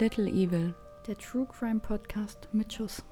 [0.00, 0.74] Little Evil.
[1.08, 3.02] Der True Crime Podcast mit Schuss.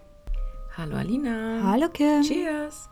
[0.76, 1.60] Hallo Alina.
[1.64, 2.22] Hallo Kim.
[2.22, 2.88] Cheers.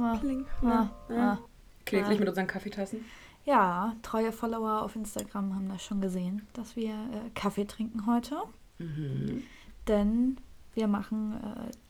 [0.00, 0.18] Ah,
[0.64, 1.38] ah, ah.
[1.84, 3.04] Kläglich mit unseren Kaffeetassen.
[3.44, 8.36] Ja, treue Follower auf Instagram haben das schon gesehen, dass wir äh, Kaffee trinken heute.
[8.78, 9.42] Mhm.
[9.86, 10.38] Denn
[10.72, 11.34] wir machen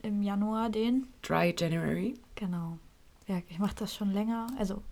[0.02, 1.06] äh, im Januar den.
[1.23, 2.14] Dry January.
[2.34, 2.78] Genau.
[3.28, 4.48] Ja, ich mache das schon länger.
[4.59, 4.82] Also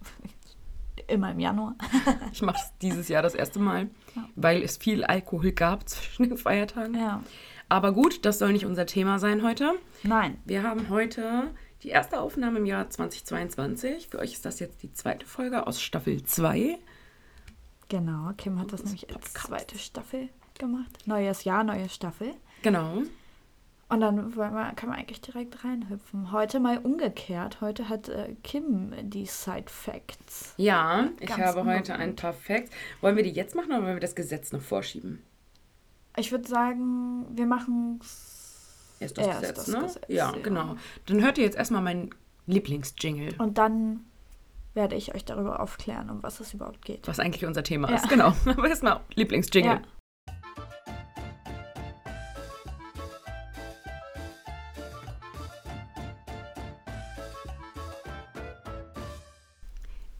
[1.09, 1.75] immer im Januar.
[2.33, 4.29] Ich mache es dieses Jahr das erste Mal, Ja.
[4.37, 6.95] weil es viel Alkohol gab zwischen den Feiertagen.
[6.95, 7.23] Ja.
[7.68, 9.73] Aber gut, das soll nicht unser Thema sein heute.
[10.03, 10.39] Nein.
[10.45, 11.51] Wir haben heute
[11.82, 14.09] die erste Aufnahme im Jahr 2022.
[14.09, 16.79] Für euch ist das jetzt die zweite Folge aus Staffel 2.
[17.89, 18.31] Genau.
[18.37, 20.29] Kim hat das Das nämlich als zweite Staffel
[20.59, 21.07] gemacht.
[21.07, 22.32] Neues Jahr, neue Staffel.
[22.63, 23.03] Genau.
[23.89, 26.32] Und dann wollen wir, kann man eigentlich direkt reinhüpfen.
[26.32, 27.61] Heute mal umgekehrt.
[27.61, 30.54] Heute hat äh, Kim die Side Facts.
[30.57, 32.70] Ja, ich habe heute ein paar Facts.
[33.00, 35.23] Wollen wir die jetzt machen oder wollen wir das Gesetz noch vorschieben?
[36.17, 38.01] Ich würde sagen, wir machen
[38.98, 39.81] Erst das Erst Gesetz, das ne?
[39.83, 40.39] Gesetz, ja, ja.
[40.42, 40.77] genau.
[41.07, 42.11] Dann hört ihr jetzt erstmal meinen
[42.47, 44.05] Lieblingsjingle, und dann
[44.75, 47.07] werde ich euch darüber aufklären, um was es überhaupt geht.
[47.07, 47.97] was eigentlich unser Thema Ja.
[47.97, 48.09] ist.
[48.09, 48.34] Genau.
[48.47, 49.73] Aber erstmal Lieblingsjingle.
[49.75, 49.83] Ja.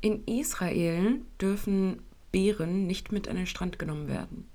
[0.01, 2.03] In Israel dürfen
[2.33, 4.49] Bären nicht mit an den Strand genommen werden.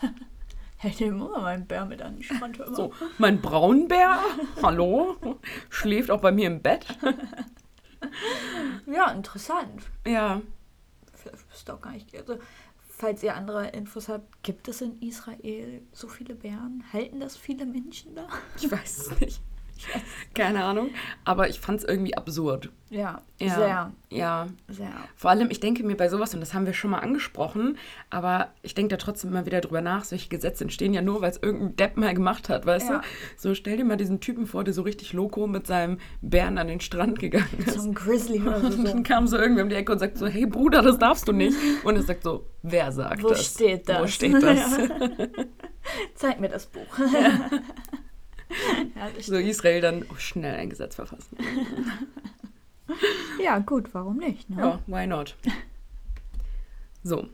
[0.76, 2.58] Hätte immer meinen Bär mit an den Strand.
[2.58, 2.74] mal.
[2.74, 4.18] So, mein Braunbär,
[4.62, 5.16] hallo,
[5.68, 6.86] schläft auch bei mir im Bett.
[8.86, 9.82] Ja, interessant.
[10.06, 10.40] Ja,
[11.14, 12.14] Ich wüsste auch gar nicht.
[12.16, 12.38] Also,
[12.88, 16.82] falls ihr andere Infos habt, gibt es in Israel so viele Bären?
[16.92, 18.26] Halten das viele Menschen da?
[18.56, 19.42] ich weiß es nicht.
[20.34, 20.90] Keine Ahnung.
[21.24, 22.70] Aber ich fand es irgendwie absurd.
[22.92, 23.54] Ja, Ja.
[23.54, 24.46] sehr, Ja.
[24.68, 24.90] sehr.
[25.14, 27.78] Vor allem, ich denke mir bei sowas, und das haben wir schon mal angesprochen,
[28.10, 31.30] aber ich denke da trotzdem immer wieder drüber nach, solche Gesetze entstehen ja nur, weil
[31.30, 32.98] es irgendein Depp mal gemacht hat, weißt Ja.
[32.98, 33.04] du?
[33.36, 36.66] So stell dir mal diesen Typen vor, der so richtig loco mit seinem Bären an
[36.66, 37.74] den Strand gegangen ist.
[37.78, 40.26] So ein Grizzly oder Und dann kam so irgendwer um die Ecke und sagt so,
[40.26, 41.56] hey Bruder, das darfst du nicht.
[41.84, 43.46] Und er sagt so, wer sagt Wo das?
[43.54, 44.02] steht das?
[44.02, 44.78] Wo steht das?
[46.14, 46.98] Zeig mir das Buch.
[46.98, 47.50] ja,
[49.16, 51.36] das so Israel dann oh, schnell ein Gesetz verfassen.
[53.42, 54.50] ja, gut, warum nicht?
[54.50, 54.60] Ne?
[54.60, 55.36] Ja, why not?
[57.02, 57.28] So,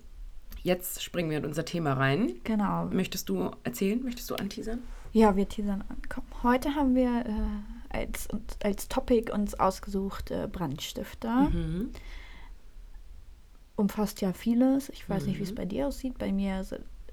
[0.62, 2.34] jetzt springen wir in unser Thema rein.
[2.44, 2.86] Genau.
[2.86, 4.02] Möchtest du erzählen?
[4.02, 4.80] Möchtest du anteasern?
[5.12, 5.96] Ja, wir teasern an.
[6.08, 11.48] Komm, heute haben wir äh, als, uns- als Topic uns ausgesucht äh, Brandstifter.
[11.50, 11.90] Mhm.
[13.76, 14.88] Umfasst ja vieles.
[14.90, 15.56] Ich weiß nicht, wie es Mhm.
[15.56, 16.18] bei dir aussieht.
[16.18, 16.64] Bei mir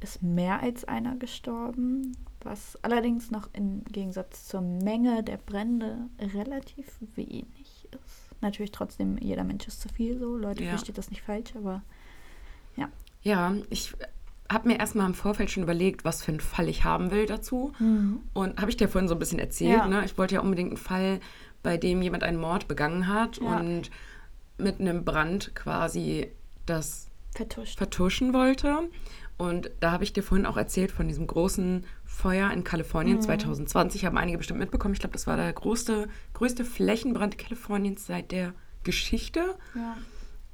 [0.02, 6.88] ist mehr als einer gestorben, was allerdings noch im Gegensatz zur Menge der Brände relativ
[7.16, 8.42] wenig ist.
[8.42, 10.36] Natürlich trotzdem, jeder Mensch ist zu viel so.
[10.38, 10.70] Leute, Ja.
[10.72, 11.81] versteht das nicht falsch, aber
[13.26, 13.94] Ja, ich
[14.52, 17.72] habe mir erstmal im Vorfeld schon überlegt, was für einen Fall ich haben will dazu.
[18.34, 19.88] Und habe ich dir vorhin so ein bisschen erzählt, Ja.
[19.88, 20.04] ne?
[20.04, 21.22] Ich wollte ja unbedingt einen Fall,
[21.64, 23.58] bei dem jemand einen Mord begangen hat Ja.
[23.60, 23.90] und
[24.58, 26.28] mit einem Brand quasi
[26.66, 27.78] das vertuscht.
[27.78, 28.90] vertuschen wollte.
[29.38, 33.22] Und da habe ich dir vorhin auch erzählt von diesem großen Feuer in Kalifornien Mhm.
[33.22, 34.06] 2020.
[34.06, 34.94] Haben einige bestimmt mitbekommen.
[34.94, 38.53] Ich glaube, das war der größte, größte Flächenbrand Kaliforniens seit der
[38.84, 39.56] Geschichte.
[39.75, 39.97] Ja.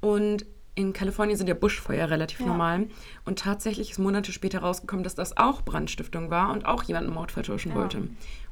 [0.02, 2.46] Und in Kalifornien sind ja Buschfeuer relativ Ja.
[2.46, 2.88] normal.
[3.26, 7.14] Und tatsächlich ist Monate später rausgekommen, dass das auch Brandstiftung war und auch jemand einen
[7.16, 7.78] Mord vertuschen Ja.
[7.78, 8.08] wollte.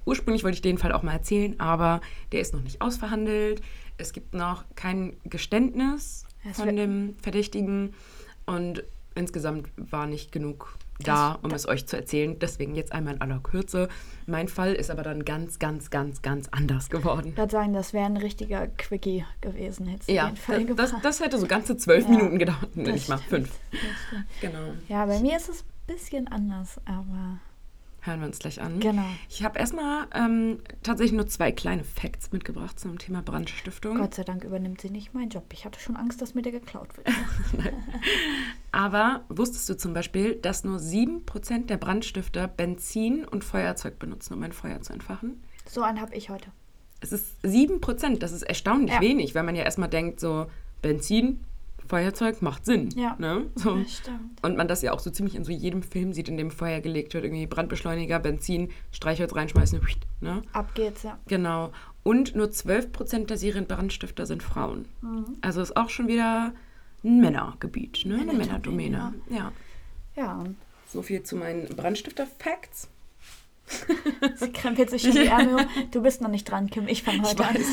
[0.05, 2.01] Ursprünglich wollte ich den Fall auch mal erzählen, aber
[2.33, 3.61] der ist noch nicht ausverhandelt.
[3.97, 7.93] Es gibt noch kein Geständnis Es von dem Verdächtigen.
[8.45, 8.83] Und
[9.15, 12.37] insgesamt war nicht genug da, Das- um es euch zu erzählen.
[12.39, 13.87] Deswegen jetzt einmal in aller Kürze.
[14.25, 17.29] Mein Fall ist aber dann ganz, ganz, ganz, ganz anders geworden.
[17.29, 20.87] Ich würde sagen, das wäre ein richtiger Quickie gewesen, hättest du Ja, den Fall das,
[20.89, 21.05] gebracht.
[21.05, 22.69] das hätte so ganze zwölf Ja, Minuten gedauert.
[22.75, 23.49] Das nicht mal fünf.
[23.71, 23.79] Das.
[24.41, 24.73] Genau.
[24.89, 27.39] Ja, bei mir ist es ein bisschen anders, aber
[28.07, 28.79] Hören wir uns gleich an.
[28.79, 29.03] genau.
[29.29, 33.97] Ich habe erstmal ähm, tatsächlich nur zwei kleine Facts mitgebracht zum Thema Brandstiftung.
[33.97, 35.43] Gott sei Dank übernimmt sie nicht meinen Job.
[35.51, 37.07] Ich hatte schon Angst, dass mir der geklaut wird.
[38.71, 44.43] Aber wusstest du zum Beispiel, dass nur 7% der Brandstifter Benzin und Feuerzeug benutzen, um
[44.43, 45.43] ein Feuer zu entfachen?
[45.69, 46.49] So einen habe ich heute.
[46.99, 49.01] Es ist 7%, das ist erstaunlich Ja.
[49.01, 50.47] wenig, weil man ja erstmal denkt, so
[50.81, 51.41] Benzin,
[51.87, 52.89] Feuerzeug macht Sinn.
[52.95, 53.15] Ja.
[53.19, 53.45] Ne?
[53.55, 53.83] So.
[54.41, 56.79] Und man das ja auch so ziemlich in so jedem Film sieht, in dem Feuer
[56.79, 57.23] gelegt wird.
[57.23, 59.79] Irgendwie Brandbeschleuniger, Benzin, Streichholz reinschmeißen.
[60.21, 60.41] Ne?
[60.53, 61.19] Ab geht's, ja.
[61.27, 61.71] Genau.
[62.03, 64.85] Und nur 12% der Serienbrandstifter sind Frauen.
[65.01, 65.37] Mhm.
[65.41, 66.53] Also ist auch schon wieder
[67.03, 68.15] ein Männergebiet, ne?
[68.15, 69.13] eine Männerdomäne, Männerdomäne.
[69.29, 69.51] Ja.
[70.15, 70.43] Ja,
[70.87, 72.89] So viel zu meinen Brandstifter-Facts.
[74.35, 75.69] sie krempelt sich schon die Ärmel hoch.
[75.91, 76.87] Du bist noch nicht dran, Kim.
[76.87, 77.55] Ich fange Ich heute an.
[77.55, 77.67] weiß,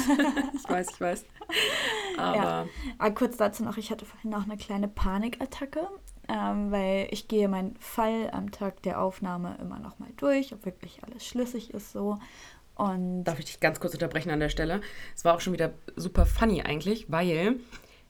[0.64, 1.24] ich weiß, ich weiß.
[2.16, 2.68] Aber
[2.98, 5.86] Aber kurz dazu noch, ich hatte vorhin noch eine kleine Panikattacke.
[6.28, 11.02] ähm, weil ich gehe meinen Fall am Tag der Aufnahme immer nochmal durch, ob wirklich
[11.04, 12.18] alles schlüssig ist so.
[12.76, 14.80] Und Darf ich dich ganz kurz unterbrechen an der Stelle?
[15.14, 17.56] Es war auch schon wieder super funny eigentlich, weil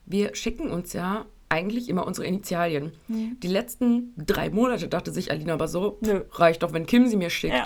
[0.07, 2.91] wir schicken uns ja eigentlich immer unsere Initialien.
[3.07, 3.39] Mhm.
[3.41, 7.17] Die letzten drei Monate dachte sich Alina aber so, pff, reicht doch, wenn Kim sie
[7.17, 7.55] mir schickt.
[7.55, 7.63] Ja.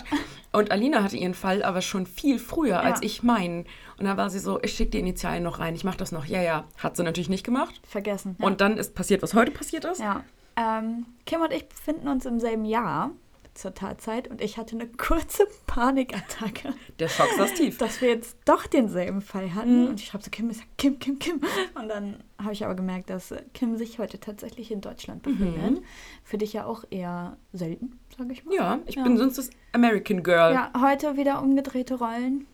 [0.51, 3.05] Und Alina hatte ihren Fall aber schon viel früher als Ja.
[3.05, 3.65] ich meinen.
[3.97, 6.25] Und dann war sie so, ich schicke die Initialien noch rein, ich mache das noch.
[6.25, 6.65] Ja, ja.
[6.77, 7.79] Hat sie natürlich nicht gemacht.
[7.87, 8.35] vergessen.
[8.39, 8.45] Ja.
[8.47, 9.99] Und dann ist passiert, was heute passiert ist.
[9.99, 10.23] Ja.
[10.55, 13.11] Ähm, Kim und ich befinden uns im selben Jahr
[13.59, 17.77] zur Tatzeit und ich hatte eine kurze Panikattacke, Der Schock saß tief.
[17.77, 19.83] dass wir jetzt doch denselben Fall hatten.
[19.83, 19.87] Mhm.
[19.89, 21.41] Und ich schreibe so, Kim, sag, Kim, Kim, Kim.
[21.75, 25.83] Und dann habe ich aber gemerkt, dass äh, Kim sich heute tatsächlich in Deutschland befindet.
[26.23, 28.51] Für dich ja auch eher selten, sage ich mal.
[28.51, 28.57] Mhm.
[28.57, 30.53] Ja, ich bin sonst das American Girl.
[30.53, 32.47] Ja, heute wieder umgedrehte Rollen.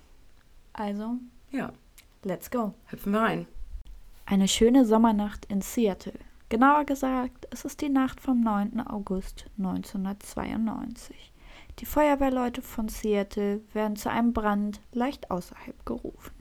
[0.73, 1.17] Also,
[1.51, 1.71] ja.
[2.23, 2.73] let's go.
[2.87, 3.47] Hüpfen wir rein.
[4.25, 6.13] Eine schöne Sommernacht in Seattle.
[6.49, 8.79] Genauer gesagt, es ist die Nacht vom 9.
[8.81, 11.33] August 1992.
[11.79, 16.35] Die Feuerwehrleute von Seattle werden zu einem Brand leicht außerhalb gerufen.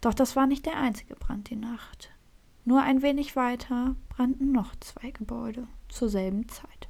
[0.00, 2.10] Doch das war nicht der einzige Brand die Nacht.
[2.64, 6.88] Nur ein wenig weiter brannten noch zwei Gebäude zur selben Zeit.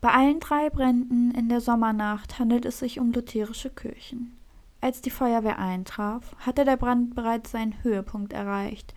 [0.00, 4.36] Bei allen drei Bränden in der Sommernacht handelt es sich um lutherische Kirchen.
[4.80, 8.94] Als die Feuerwehr eintraf, hatte der Brand bereits seinen Höhepunkt erreicht.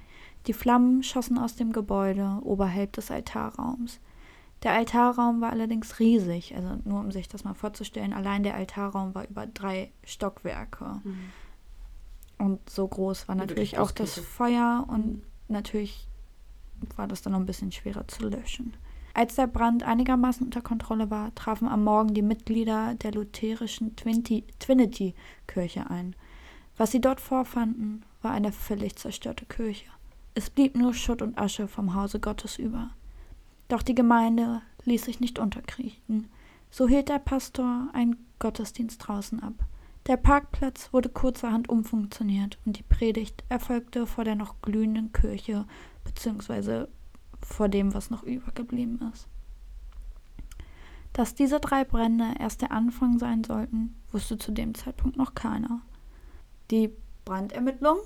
[0.49, 3.99] Die Flammen schossen aus dem Gebäude oberhalb des Altarraums.
[4.63, 9.13] Der Altarraum war allerdings riesig, also nur um sich das mal vorzustellen, allein der Altarraum
[9.13, 11.03] war über drei Stockwerke.
[12.39, 14.17] Und so groß war natürlich auch das.
[14.17, 16.07] Feuer und natürlich
[16.95, 18.73] war das dann noch ein bisschen schwerer zu löschen.
[19.13, 25.91] Als der Brand einigermaßen unter Kontrolle war, trafen am Morgen die Mitglieder der lutherischen Trinity-Kirche
[25.91, 26.15] ein.
[26.75, 29.91] Was sie dort vorfanden, war eine völlig zerstörte Kirche.
[30.35, 32.91] Es blieb nur Schutt und Asche vom Hause Gottes über.
[33.67, 36.29] Doch die Gemeinde ließ sich nicht unterkriechen.
[36.71, 39.53] So hielt der Pastor einen Gottesdienst draußen ab.
[40.07, 45.65] Der Parkplatz wurde kurzerhand umfunktioniert und die Predigt erfolgte vor der noch glühenden Kirche,
[46.03, 46.89] beziehungsweise
[47.41, 49.27] vor dem, was noch übergeblieben ist.
[51.13, 55.81] Dass diese drei Brände erst der Anfang sein sollten, wusste zu dem Zeitpunkt noch keiner.
[56.71, 56.91] Die
[57.25, 58.01] Brandermittlungen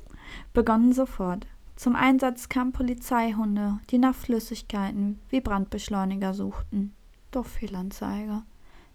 [0.53, 1.47] begannen sofort.
[1.75, 6.93] Zum Einsatz kamen Polizeihunde, die nach Flüssigkeiten wie Brandbeschleuniger suchten.
[7.31, 8.43] Doch Fehlanzeige.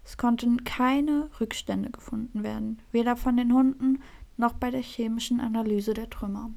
[0.05, 4.01] Es konnten keine Rückstände gefunden werden, weder von den Hunden
[4.37, 6.49] noch bei der chemischen Analyse der Trümmer.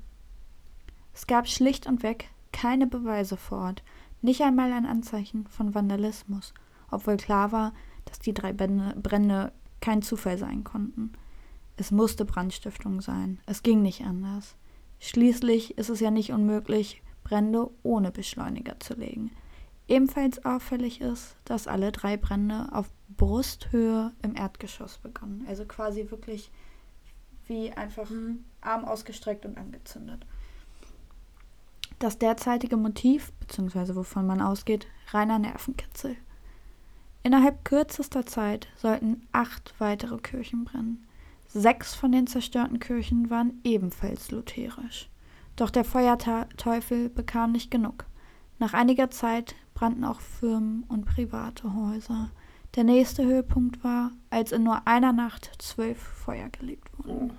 [1.13, 3.83] Es gab schlicht und weg keine Beweise vor Ort,
[4.23, 6.55] nicht einmal ein Anzeichen von Vandalismus,
[6.91, 7.73] obwohl klar war,
[8.05, 11.13] dass die drei Brände, Brände kein Zufall sein konnten.
[11.77, 14.57] Es musste Brandstiftung sein, es ging nicht anders.
[15.05, 19.33] Schließlich ist es ja nicht unmöglich, Brände ohne Beschleuniger zu legen.
[19.89, 25.45] Ebenfalls auffällig ist, dass alle drei Brände auf Brusthöhe im Erdgeschoss begannen.
[25.49, 26.53] Also quasi wirklich
[27.49, 28.09] wie einfach
[28.61, 30.25] Arm ausgestreckt und angezündet.
[31.99, 36.15] Das derzeitige Motiv, beziehungsweise wovon man ausgeht, reiner Nervenkitzel.
[37.25, 41.05] Innerhalb kürzester Zeit sollten acht weitere Kirchen brennen.
[41.55, 45.11] Sechs von den zerstörten Kirchen waren ebenfalls lutherisch.
[45.55, 48.07] Doch der Feuerteufel bekam nicht genug.
[48.59, 52.31] Nach einiger Zeit brannten auch Firmen und private Häuser.
[52.75, 57.33] Der nächste Höhepunkt war, als in nur einer Nacht zwölf Feuer gelegt wurden.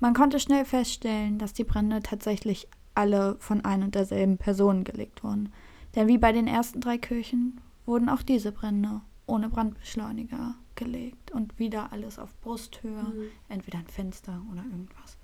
[0.00, 2.66] Man konnte schnell feststellen, dass die Brände tatsächlich
[2.96, 5.52] alle von ein und derselben Person gelegt wurden.
[5.94, 11.58] Denn wie bei den ersten drei Kirchen wurden auch diese Brände ohne Brandbeschleuniger gelegt und
[11.58, 15.16] wieder alles auf Brusthöhe, entweder ein Fenster oder irgendwas.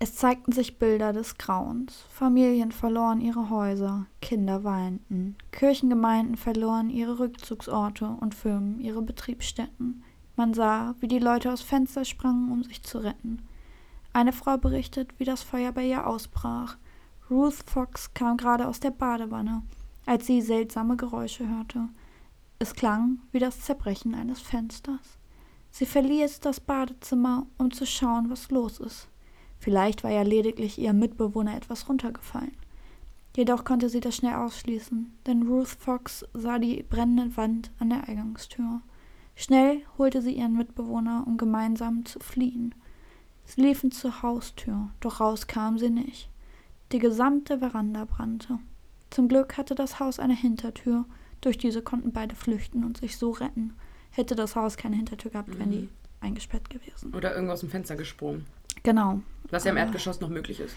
[0.00, 2.04] Es zeigten sich Bilder des Grauens.
[2.08, 10.04] Familien verloren ihre Häuser, Kinder weinten, Kirchengemeinden verloren ihre Rückzugsorte und Firmen ihre Betriebsstätten.
[10.36, 13.42] Man sah, wie die Leute aus Fenster sprangen, um sich zu retten.
[14.12, 16.76] Eine Frau berichtet, wie das Feuer bei ihr ausbrach.
[17.28, 19.62] Ruth Fox kam gerade aus der Badewanne,
[20.08, 21.90] als sie seltsame Geräusche hörte.
[22.58, 25.18] Es klang wie das Zerbrechen eines Fensters.
[25.70, 29.08] Sie verließ das Badezimmer, um zu schauen, was los ist.
[29.58, 32.56] Vielleicht war ja lediglich ihr Mitbewohner etwas runtergefallen.
[33.36, 38.08] Jedoch konnte sie das schnell ausschließen, denn Ruth Fox sah die brennende Wand an der
[38.08, 38.80] Eingangstür.
[39.36, 42.74] Schnell holte sie ihren Mitbewohner, um gemeinsam zu fliehen.
[43.44, 46.30] Sie liefen zur Haustür, doch raus kam sie nicht.
[46.92, 48.58] Die gesamte Veranda brannte.
[49.10, 51.04] Zum Glück hatte das Haus eine Hintertür,
[51.40, 53.74] durch diese konnten beide flüchten und sich so retten.
[54.10, 55.88] Hätte das Haus keine Hintertür gehabt, wären die
[56.20, 57.14] eingesperrt gewesen.
[57.14, 58.46] Oder irgendwo aus dem Fenster gesprungen.
[58.82, 59.20] Genau.
[59.50, 59.76] Was ja im.
[59.76, 60.74] Erdgeschoss noch möglich ist.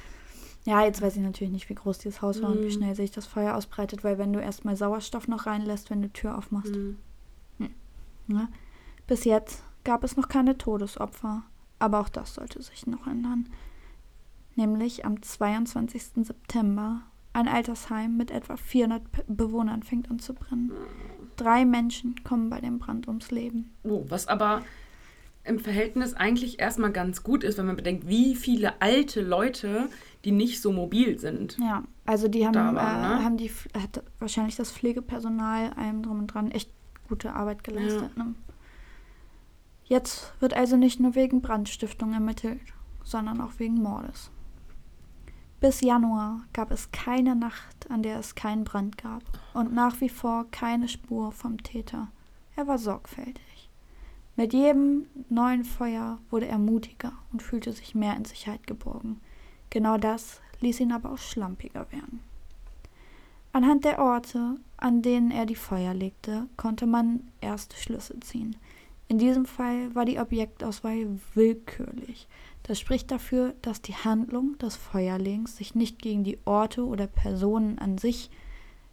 [0.63, 2.53] Ja, jetzt weiß ich natürlich nicht, wie groß dieses Haus war mm.
[2.53, 2.71] und wie mhm.
[2.71, 6.37] schnell sich das Feuer ausbreitet, weil wenn du erstmal Sauerstoff noch reinlässt, wenn du Tür
[6.37, 6.75] aufmachst.
[6.75, 6.97] Mm.
[7.57, 7.69] Hm.
[8.27, 8.47] Ja.
[9.07, 11.43] Bis jetzt gab es noch keine Todesopfer,
[11.79, 13.49] aber auch das sollte sich noch ändern.
[14.55, 16.25] Nämlich am 22.
[16.27, 17.01] September
[17.33, 20.71] ein Altersheim mit etwa 400 Bewohnern fängt an zu brennen.
[21.37, 23.73] Drei Menschen kommen bei dem Brand ums Leben.
[23.83, 24.63] Oh, was aber
[25.43, 29.89] im Verhältnis eigentlich erstmal ganz gut ist, wenn man bedenkt, wie viele alte Leute,
[30.23, 31.57] die nicht so mobil sind.
[31.59, 33.23] Ja, also die haben, waren, äh, ne?
[33.23, 36.69] haben die hat wahrscheinlich das Pflegepersonal allem drum und dran echt
[37.07, 38.11] gute Arbeit geleistet.
[38.15, 38.23] Ja.
[38.23, 38.35] Ne?
[39.85, 42.61] Jetzt wird also nicht nur wegen Brandstiftung ermittelt,
[43.03, 44.31] sondern auch wegen Mordes.
[45.61, 49.21] Bis Januar gab es keine Nacht, an der es keinen Brand gab
[49.53, 52.07] und nach wie vor keine Spur vom Täter.
[52.55, 53.69] Er war sorgfältig.
[54.35, 59.21] Mit jedem neuen Feuer wurde er mutiger und fühlte sich mehr in Sicherheit geborgen.
[59.69, 62.21] Genau das ließ ihn aber auch schlampiger werden.
[63.53, 68.55] Anhand der Orte, an denen er die Feuer legte, konnte man erste Schlüsse ziehen.
[69.09, 72.27] In diesem Fall war die Objektauswahl willkürlich.
[72.63, 77.79] Das spricht dafür, dass die Handlung des Feuerlegens sich nicht gegen die Orte oder Personen
[77.79, 78.29] an sich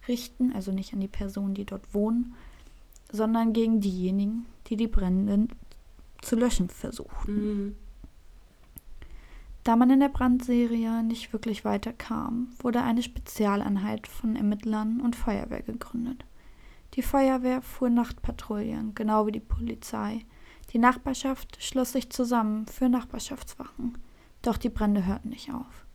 [0.09, 2.35] richten, also nicht an die Personen, die dort wohnen,
[3.13, 5.49] sondern gegen diejenigen, die die Brände
[6.23, 7.35] zu löschen versuchten.
[7.35, 7.77] Mhm.
[9.65, 15.61] Da man in der Brandserie nicht wirklich weiterkam, wurde eine Spezialeinheit von Ermittlern und Feuerwehr
[15.61, 16.25] gegründet.
[16.95, 20.25] Die Feuerwehr fuhr Nachtpatrouillen, genau wie die Polizei.
[20.71, 23.97] Die Nachbarschaft schloss sich zusammen für Nachbarschaftswachen.
[24.43, 25.87] Doch die Brände hörten nicht auf.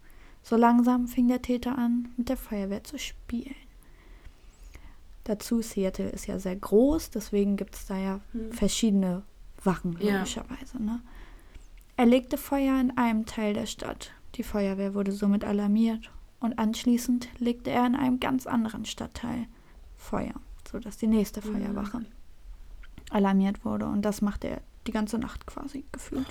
[0.41, 3.55] So langsam fing der Täter an, mit der Feuerwehr zu spielen.
[5.23, 8.51] Dazu, Seattle ist ja sehr groß, deswegen gibt es da ja hm.
[8.51, 9.23] verschiedene
[9.63, 10.77] Wachen, logischerweise.
[10.79, 10.83] Ja.
[10.83, 11.01] Ne?
[11.95, 14.11] Er legte Feuer in einem Teil der Stadt.
[14.35, 16.11] Die Feuerwehr wurde somit alarmiert
[16.41, 19.45] und anschließend legte er in einem ganz anderen Stadtteil
[19.95, 20.33] Feuer,
[20.69, 21.53] sodass die nächste hm.
[21.53, 22.05] Feuerwache.
[23.13, 23.85] Alarmiert wurde.
[23.85, 26.27] Und das machte er die ganze Nacht quasi gefühlt.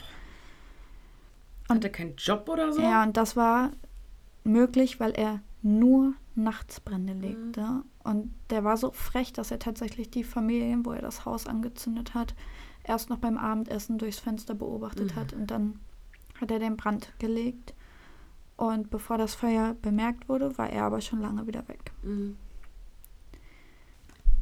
[1.69, 2.83] Und, Hat er keinen Job oder so?
[2.83, 3.71] Ja, und das war
[4.45, 7.61] möglich, weil er nur Nachtsbrände legte.
[7.61, 7.85] Mhm.
[8.03, 12.15] Und der war so frech, dass er tatsächlich die Familien, wo er das Haus angezündet
[12.15, 12.35] hat,
[12.85, 15.21] erst noch beim Abendessen durchs Fenster beobachtet mhm.
[15.21, 15.33] hat.
[15.33, 15.79] Und dann
[16.41, 17.75] hat er den Brand gelegt.
[18.57, 21.93] Und bevor das Feuer bemerkt wurde, war er aber schon lange wieder weg.
[22.03, 22.37] Mhm.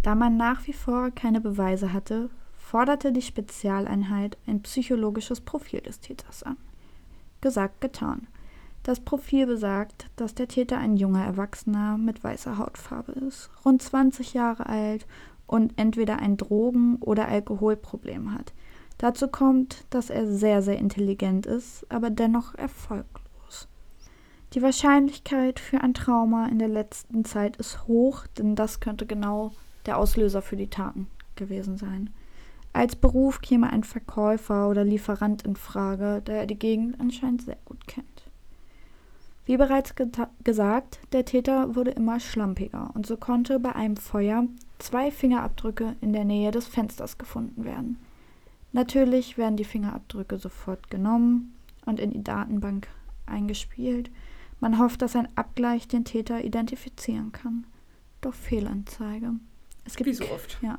[0.03, 6.01] Da man nach wie vor keine Beweise hatte, forderte die Spezialeinheit ein psychologisches Profil des
[6.01, 6.57] Täters an.
[7.41, 8.27] Gesagt, getan.
[8.83, 14.33] Das Profil besagt, dass der Täter ein junger Erwachsener mit weißer Hautfarbe ist, rund 20
[14.33, 15.07] Jahre alt
[15.47, 18.55] und entweder ein Drogen- oder Alkoholproblem hat.
[18.97, 23.69] Dazu kommt, dass er sehr, sehr intelligent ist, aber dennoch erfolglos.
[24.55, 29.53] Die Wahrscheinlichkeit für ein Trauma in der letzten Zeit ist hoch, denn das könnte genau
[29.87, 31.07] der Auslöser für die Taten
[31.37, 32.11] gewesen sein.
[32.73, 37.87] Als Beruf käme ein Verkäufer oder Lieferant in Frage, der die Gegend anscheinend sehr gut
[37.87, 38.07] kennt.
[39.45, 39.95] Wie bereits
[40.45, 44.47] gesagt, der Täter wurde immer schlampiger und so konnte bei einem Feuer
[44.79, 47.99] zwei Fingerabdrücke in der Nähe des Fensters gefunden werden.
[48.73, 52.87] Natürlich werden die Fingerabdrücke sofort genommen und in die Datenbank
[53.27, 54.11] eingespielt.
[54.61, 57.67] Man hofft, dass ein Abgleich den Täter identifizieren kann.
[58.21, 59.33] Doch Fehlanzeige.
[59.85, 60.59] Es gibt, Wie so oft.
[60.63, 60.79] Ja.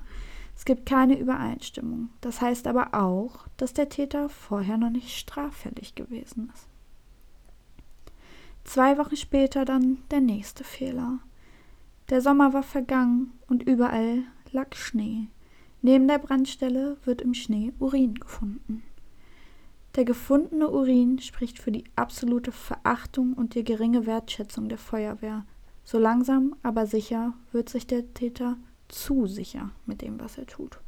[0.55, 2.09] Es gibt keine Übereinstimmung.
[2.21, 6.67] Das heißt aber auch, dass der Täter vorher noch nicht straffällig gewesen ist.
[8.63, 11.19] Zwei Wochen später dann der nächste Fehler.
[12.09, 15.27] Der Sommer war vergangen und überall lag Schnee.
[15.81, 18.83] Neben der Brandstelle wird im Schnee Urin gefunden.
[19.95, 25.45] Der gefundene Urin spricht für die absolute Verachtung und die geringe Wertschätzung der Feuerwehr.
[25.83, 28.57] So langsam, aber sicher wird sich der Täter
[28.91, 30.79] zu sicher mit dem, was er tut.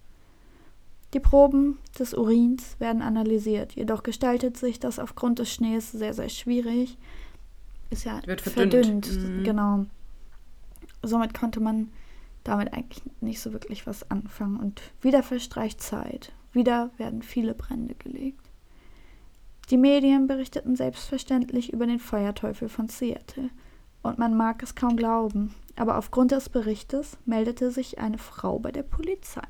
[1.14, 6.30] Die Proben des Urins werden analysiert, jedoch gestaltet sich das aufgrund des Schnees sehr, sehr
[6.30, 6.98] schwierig,
[7.92, 9.06] ist ja Wird verdünnt.
[9.06, 9.44] verdünnt mhm.
[9.44, 9.86] Genau.
[11.04, 11.90] Somit konnte man
[12.44, 14.58] damit eigentlich nicht so wirklich was anfangen.
[14.58, 16.34] Und wieder verstreicht Zeit.
[16.52, 18.50] Wieder werden viele Brände gelegt.
[19.70, 23.50] Die Medien berichteten selbstverständlich über den Feuerteufel von Seattle.
[24.02, 28.72] Und man mag es kaum glauben, aber aufgrund des Berichtes meldete sich eine Frau bei
[28.72, 29.48] der Polizei.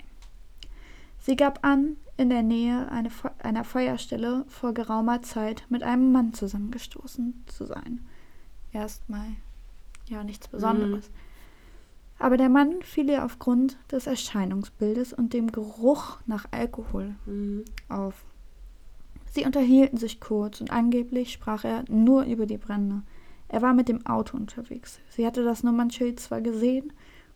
[1.20, 6.34] Sie gab an, in der Nähe eine, einer Feuerstelle vor geraumer Zeit mit einem Mann
[6.34, 8.02] zusammengestoßen zu sein
[8.74, 9.28] erstmal
[10.08, 11.10] ja nichts Besonderes.
[11.10, 11.14] Mhm.
[12.20, 17.64] Aber der Mann fiel ihr aufgrund des Erscheinungsbildes und dem Geruch nach Alkohol mhm.
[17.90, 18.26] auf.
[19.32, 23.02] Sie unterhielten sich kurz und angeblich sprach er nur über die Brände.
[23.54, 25.00] Er war mit dem Auto unterwegs.
[25.10, 26.92] Sie hatte das Nummernschild zwar gesehen,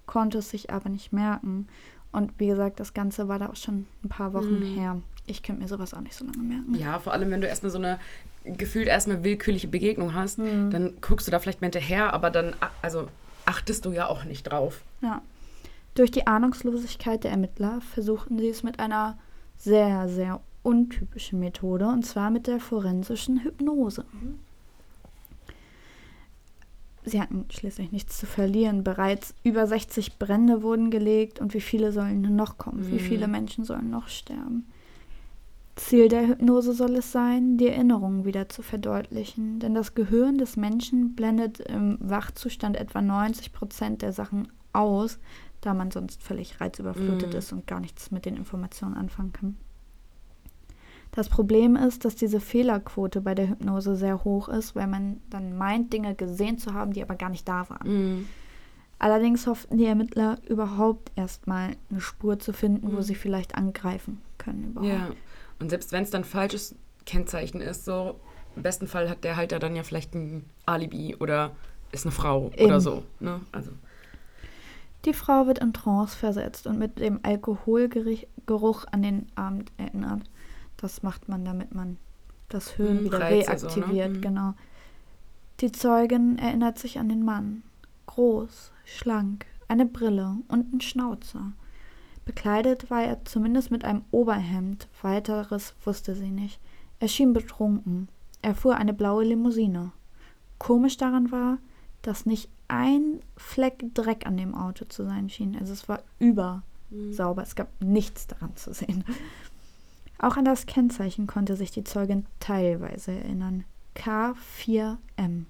[0.07, 1.67] konnte es sich aber nicht merken.
[2.12, 4.75] Und wie gesagt, das Ganze war da auch schon ein paar Wochen mhm.
[4.75, 5.01] her.
[5.27, 6.74] Ich könnte mir sowas auch nicht so lange merken.
[6.74, 8.00] Ja, vor allem, wenn du erstmal so eine
[8.43, 10.71] gefühlt erstmal willkürliche Begegnung hast, mhm.
[10.71, 13.09] dann guckst du da vielleicht mal hinterher, aber dann also
[13.45, 14.81] achtest du ja auch nicht drauf.
[15.01, 15.21] Ja.
[15.93, 19.19] Durch die Ahnungslosigkeit der Ermittler versuchten sie es mit einer
[19.55, 24.03] sehr, sehr untypischen Methode, und zwar mit der forensischen Hypnose.
[24.13, 24.39] Mhm.
[27.07, 28.83] Sie hatten schließlich nichts zu verlieren.
[28.83, 32.81] Bereits über 60 Brände wurden gelegt und wie viele sollen noch kommen?
[32.81, 32.91] Mhm.
[32.91, 34.67] Wie viele Menschen sollen noch sterben?
[35.77, 40.57] Ziel der Hypnose soll es sein, die Erinnerungen wieder zu verdeutlichen, denn das Gehirn des
[40.57, 45.19] Menschen blendet im Wachzustand etwa 90 Prozent der Sachen aus,
[45.61, 47.37] da man sonst völlig reizüberflutet mm.
[47.37, 49.57] ist und gar nichts mit den Informationen anfangen kann.
[51.17, 55.57] Das Problem ist, dass diese Fehlerquote bei der Hypnose sehr hoch ist, weil man dann
[55.57, 58.19] meint, Dinge gesehen zu haben, die aber gar nicht da waren.
[58.19, 58.29] Mm.
[59.00, 62.95] Allerdings hofften die Ermittler überhaupt erstmal eine Spur zu finden, mm.
[62.95, 64.91] wo sie vielleicht angreifen können überhaupt.
[64.91, 65.09] Ja.
[65.59, 66.75] Und selbst wenn es dann falsches
[67.07, 68.19] Kennzeichen ist, so
[68.55, 71.50] im besten Fall hat der Halter dann ja vielleicht ein Alibi oder
[71.91, 72.65] ist eine Frau Eben.
[72.65, 73.01] oder so.
[73.19, 73.41] Ne?
[73.51, 73.71] Also.
[75.05, 80.21] Die Frau wird in Trance versetzt und mit dem Alkoholgeruch an den Abend erinnert.
[80.77, 81.98] Das macht man, damit man
[82.50, 84.19] das Hören hm, wieder Reize reaktiviert, so, ne?
[84.19, 84.53] genau.
[85.60, 87.63] Die Zeugin erinnert sich an den Mann.
[88.05, 91.51] Groß, schlank, eine Brille und ein Schnauzer.
[92.25, 96.60] Bekleidet war er zumindest mit einem Oberhemd, weiteres wusste sie nicht.
[97.00, 98.10] Er schien betrunken.
[98.41, 99.91] Er fuhr eine blaue Limousine.
[100.57, 101.57] Komisch daran war,
[102.01, 105.55] dass nicht ein Fleck Dreck an dem Auto zu sein schien.
[105.60, 107.41] Also es war übersauber.
[107.41, 107.48] Mhm.
[107.48, 109.03] Es gab nichts daran zu sehen.
[110.19, 113.65] Auch an das Kennzeichen konnte sich die Zeugin teilweise erinnern.
[113.95, 115.45] K4M.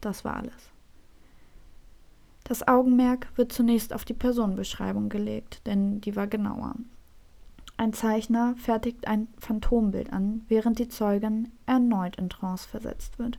[0.00, 0.70] Das war alles.
[2.44, 6.74] Das Augenmerk wird zunächst auf die Personenbeschreibung gelegt, denn die war genauer.
[7.76, 13.38] Ein Zeichner fertigt ein Phantombild an, während die Zeugin erneut in Trance versetzt wird.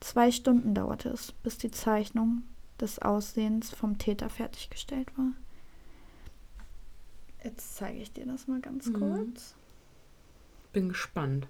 [0.00, 2.42] Zwei Stunden dauerte es, bis die Zeichnung
[2.80, 5.32] des Aussehens vom Täter fertiggestellt war.
[7.42, 8.94] Jetzt zeige ich dir das mal ganz mhm.
[8.94, 9.54] kurz.
[10.76, 11.48] Bin gespannt.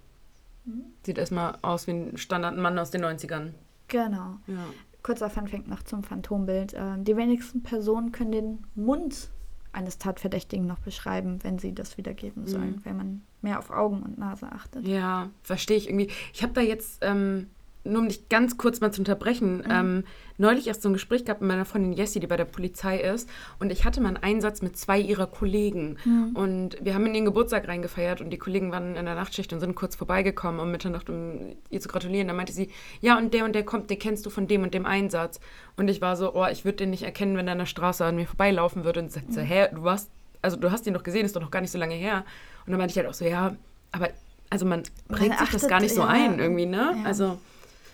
[0.66, 0.84] Mhm.
[1.02, 3.54] Sieht erstmal aus wie ein Standardmann aus den 90ern.
[3.88, 4.36] Genau.
[4.46, 4.66] Ja.
[5.02, 6.74] Kurzer Funfact noch zum Phantombild.
[6.74, 9.30] Äh, die wenigsten Personen können den Mund
[9.72, 12.84] eines Tatverdächtigen noch beschreiben, wenn sie das wiedergeben sollen, mhm.
[12.84, 14.86] wenn man mehr auf Augen und Nase achtet.
[14.86, 16.08] Ja, verstehe ich irgendwie.
[16.32, 17.50] Ich habe da jetzt ähm,
[17.86, 19.64] nur um dich ganz kurz mal zu unterbrechen, mhm.
[19.70, 20.04] ähm,
[20.38, 23.28] neulich erst so ein Gespräch gehabt mit meiner Freundin Jessie, die bei der Polizei ist.
[23.58, 25.96] Und ich hatte mal einen Einsatz mit zwei ihrer Kollegen.
[26.04, 26.36] Mhm.
[26.36, 29.60] Und wir haben in ihren Geburtstag reingefeiert und die Kollegen waren in der Nachtschicht und
[29.60, 32.28] sind kurz vorbeigekommen um Mitternacht, um ihr zu gratulieren.
[32.28, 32.70] Da meinte sie,
[33.00, 35.40] ja, und der und der kommt, den kennst du von dem und dem Einsatz.
[35.76, 38.04] Und ich war so, oh, ich würde den nicht erkennen, wenn er an der Straße
[38.04, 39.00] an mir vorbeilaufen würde.
[39.00, 39.40] Und sagt mhm.
[39.40, 40.10] hä, du warst,
[40.42, 42.24] also du hast ihn doch gesehen, ist doch noch gar nicht so lange her.
[42.66, 43.56] Und dann meinte ich halt auch so, ja,
[43.92, 44.10] aber
[44.50, 46.94] also man bringt sich das gar nicht so ja, ein irgendwie, ne?
[46.96, 47.04] Ja.
[47.04, 47.38] Also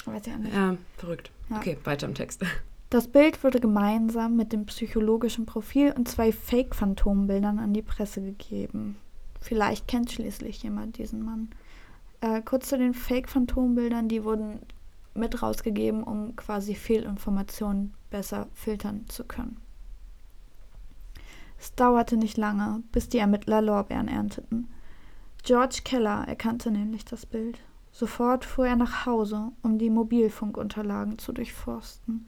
[0.04, 0.54] Weiß ja nicht.
[0.54, 1.30] Ja, verrückt.
[1.50, 1.56] Ja.
[1.56, 2.44] Okay, weiter im Text.
[2.90, 8.96] Das Bild wurde gemeinsam mit dem psychologischen Profil und zwei Fake-Phantombildern an die Presse gegeben.
[9.40, 11.48] Vielleicht kennt schließlich jemand diesen Mann.
[12.20, 14.60] Äh, kurz zu den Fake-Phantombildern, die wurden
[15.14, 19.56] mit rausgegeben, um quasi Fehlinformationen besser filtern zu können.
[21.58, 24.68] Es dauerte nicht lange, bis die Ermittler Lorbeeren ernteten.
[25.44, 27.58] George Keller erkannte nämlich das Bild.
[27.92, 32.26] Sofort fuhr er nach Hause, um die Mobilfunkunterlagen zu durchforsten.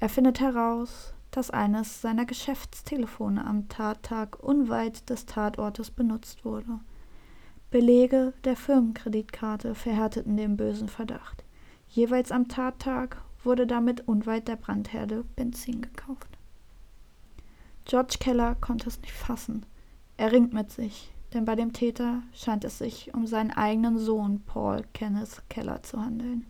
[0.00, 6.80] Er findet heraus, dass eines seiner Geschäftstelefone am Tattag unweit des Tatortes benutzt wurde.
[7.70, 11.44] Belege der Firmenkreditkarte verhärteten den bösen Verdacht.
[11.88, 16.38] Jeweils am Tattag wurde damit unweit der Brandherde Benzin gekauft.
[17.84, 19.64] George Keller konnte es nicht fassen.
[20.16, 24.40] Er ringt mit sich denn bei dem Täter scheint es sich um seinen eigenen Sohn
[24.46, 26.46] Paul Kenneth Keller zu handeln.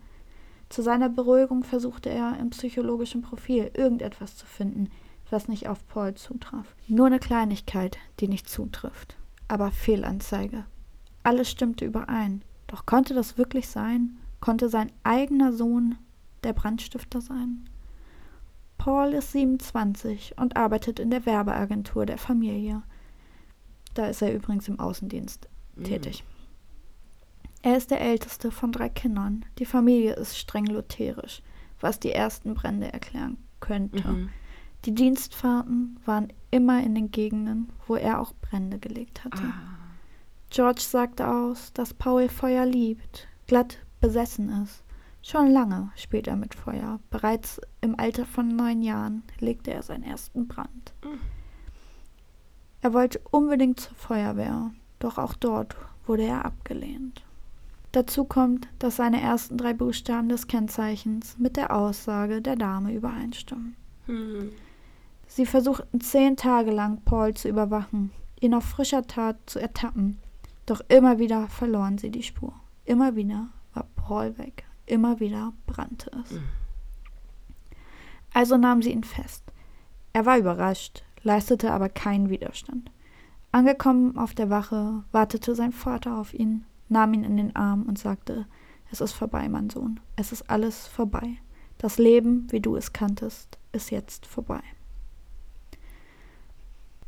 [0.69, 4.91] Zu seiner Beruhigung versuchte er im psychologischen Profil irgendetwas zu finden,
[5.31, 6.75] was nicht auf Paul zutraf.
[6.87, 9.17] Nur eine Kleinigkeit, die nicht zutrifft.
[9.49, 10.65] Aber Fehlanzeige.
[11.23, 12.43] Alles stimmte überein.
[12.67, 14.19] Doch konnte das wirklich sein?
[14.41, 15.97] Konnte sein eigener Sohn
[16.45, 17.69] der Brandstifter sein?
[18.77, 22.83] Paul ist 27 und arbeitet in der Werbeagentur der Familie.
[23.95, 25.85] Da ist er übrigens im Außendienst mhm.
[25.85, 26.25] tätig.
[27.63, 29.45] Er ist der älteste von drei Kindern.
[29.59, 31.43] Die Familie ist streng lutherisch,
[31.81, 34.07] was die ersten Brände erklären könnte.
[34.07, 34.29] Mhm.
[34.85, 39.45] Die Dienstfahrten waren immer in den Gegenden, wo er auch Brände gelegt hatte.
[39.45, 39.79] Ah.
[40.51, 44.85] George sagte aus, dass Paul Feuer liebt, glatt besessen ist.
[45.23, 47.01] Schon lange spielt er mit Feuer.
[47.09, 50.93] Bereits im Alter von neun Jahren legte er seinen ersten Brand.
[52.85, 55.75] Er wollte unbedingt zur Feuerwehr, doch auch dort
[56.07, 57.25] wurde er abgelehnt.
[57.93, 63.75] Dazu kommt, dass seine ersten drei Buchstaben des Kennzeichens mit der Aussage der Dame übereinstimmen.
[64.05, 64.53] Hm.
[65.27, 70.19] Sie versuchten zehn Tage lang Paul zu überwachen, ihn auf frischer Tat zu ertappen,
[70.67, 72.53] doch immer wieder verloren sie die Spur.
[72.85, 76.39] Immer wieder war Paul weg, immer wieder brannte es.
[78.35, 79.43] Also nahmen sie ihn fest.
[80.13, 82.91] Er war überrascht, leistete aber keinen Widerstand.
[83.51, 87.99] Angekommen auf der Wache, wartete sein Vater auf ihn, nahm ihn in den Arm und
[87.99, 88.47] sagte,
[88.91, 91.39] es ist vorbei, mein Sohn, es ist alles vorbei.
[91.79, 94.61] Das Leben, wie du es kanntest, ist jetzt vorbei.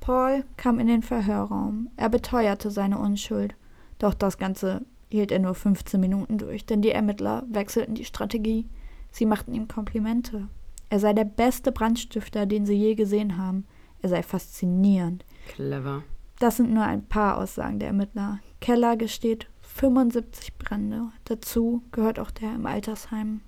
[0.00, 1.88] Paul kam in den Verhörraum.
[1.96, 3.57] Er beteuerte seine Unschuld.
[3.98, 8.66] Doch das Ganze hielt er nur 15 Minuten durch, denn die Ermittler wechselten die Strategie.
[9.11, 10.48] Sie machten ihm Komplimente.
[10.90, 13.66] Er sei der beste Brandstifter, den sie je gesehen haben.
[14.07, 15.25] Er sei faszinierend.
[15.49, 16.05] Clever.
[16.38, 18.38] Das sind nur ein paar Aussagen der Ermittler.
[18.61, 21.09] Keller gesteht 75 Brände.
[21.25, 23.40] Dazu gehört auch der im Altersheim.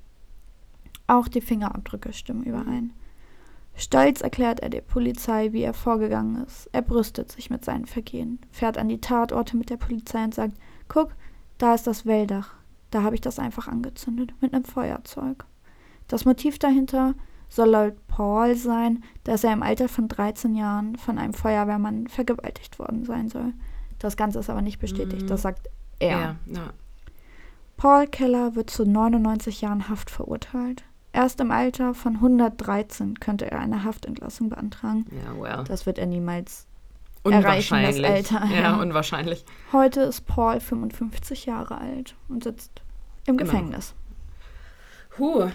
[1.06, 2.92] Auch die Fingerabdrücke stimmen überein.
[3.76, 6.68] Stolz erklärt er der Polizei, wie er vorgegangen ist.
[6.72, 10.56] Er brüstet sich mit seinen Vergehen, fährt an die Tatorte mit der Polizei und sagt,
[10.88, 11.14] guck,
[11.58, 12.54] da ist das Wälldach.
[12.90, 15.44] Da habe ich das einfach angezündet mit einem Feuerzeug.
[16.08, 17.14] Das Motiv dahinter
[17.48, 22.78] soll laut Paul sein, dass er im Alter von 13 Jahren von einem Feuerwehrmann vergewaltigt
[22.78, 23.52] worden sein soll.
[23.98, 25.26] Das Ganze ist aber nicht bestätigt, Mhm.
[25.28, 26.08] das sagt er.
[26.10, 26.72] Ja, ja.
[27.76, 30.84] Paul Keller wird zu 99 Jahren Haft verurteilt.
[31.12, 35.06] Erst im Alter von 113 könnte er eine Haftentlassung beantragen.
[35.24, 35.64] Ja, well.
[35.64, 36.66] Das wird er niemals.
[37.24, 38.06] erreichen, das Unwahrscheinlich.
[38.06, 38.76] Alter, Ja, ja.
[38.80, 39.44] unwahrscheinlich.
[39.72, 42.82] Heute ist Paul 55 Jahre alt und sitzt
[43.26, 43.50] im Genau.
[43.50, 43.94] Gefängnis.
[45.18, 45.48] Huh.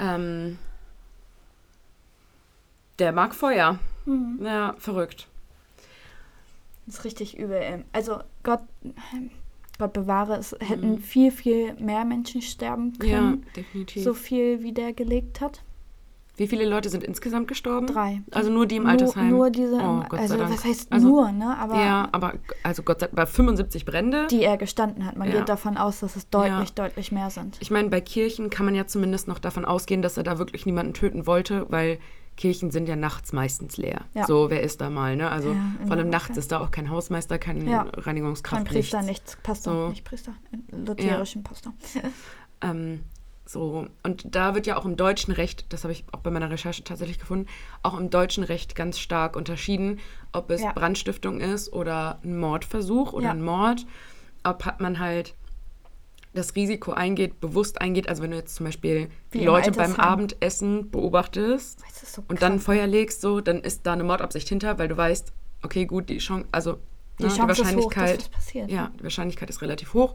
[0.00, 0.58] Ähm,
[2.98, 3.78] der mag Feuer.
[4.06, 4.40] Mhm.
[4.42, 5.28] Ja, verrückt.
[6.86, 7.84] Das ist richtig übel.
[7.92, 8.60] Also Gott,
[9.78, 10.98] Gott bewahre, es hätten Mhm.
[10.98, 13.46] viel, viel mehr Menschen sterben Ja, können.
[13.54, 14.02] definitiv.
[14.02, 15.62] so viel, wie der gelegt hat.
[16.40, 17.86] Wie viele Leute sind insgesamt gestorben?
[17.86, 18.22] Drei.
[18.30, 19.28] Also nur die im Nur- Altersheim?
[19.28, 20.50] Nur diese, Oh, Gott sei also Dank.
[20.54, 21.54] was heißt Also- nur, ne?
[21.58, 24.26] Aber ja, aber also Gott sei Dank, bei 75 Brände.
[24.30, 25.18] die er gestanden hat.
[25.18, 25.36] Man Ja.
[25.40, 26.74] geht davon aus, dass es deutlich, Ja.
[26.86, 27.58] deutlich mehr sind.
[27.60, 30.64] Ich meine, bei Kirchen kann man ja zumindest noch davon ausgehen, dass er da wirklich
[30.64, 31.98] niemanden töten wollte, weil
[32.38, 34.00] Kirchen sind ja nachts meistens leer.
[34.14, 34.24] Ja.
[34.26, 35.30] So, wer ist da mal, ne?
[35.30, 35.54] Also
[35.86, 37.68] vor allem nachts ist da auch kein Hausmeister, kein.
[37.68, 39.32] Reinigungskraft, Kein Priester, nichts.
[39.32, 39.36] nichts.
[39.42, 39.88] Pastor, So.
[39.90, 40.32] nicht Priester.
[40.72, 41.74] Lutherischen Pastor.
[42.62, 43.00] Ähm,
[43.50, 46.50] so, und da wird ja auch im deutschen Recht, das habe ich auch bei meiner
[46.50, 47.46] Recherche tatsächlich gefunden,
[47.82, 49.98] auch im deutschen Recht ganz stark unterschieden,
[50.32, 50.72] ob es Ja.
[50.72, 53.30] Brandstiftung ist oder ein Mordversuch oder Ja.
[53.32, 53.86] ein Mord.
[54.44, 55.34] Ob hat man halt
[56.32, 59.96] das Risiko eingeht, bewusst eingeht, also wenn du jetzt zum Beispiel Wie die Leute beim.
[59.96, 62.60] Abendessen beobachtest so und dann.
[62.60, 65.32] Feuer legst, so, dann ist da eine Mordabsicht hinter, weil du weißt,
[65.62, 66.78] okay, gut, die Chance, also
[67.18, 68.70] die ne, Chance ist hoch, dass Wahrscheinlichkeit, was passiert.
[68.70, 70.14] ja, die Wahrscheinlichkeit ist relativ hoch.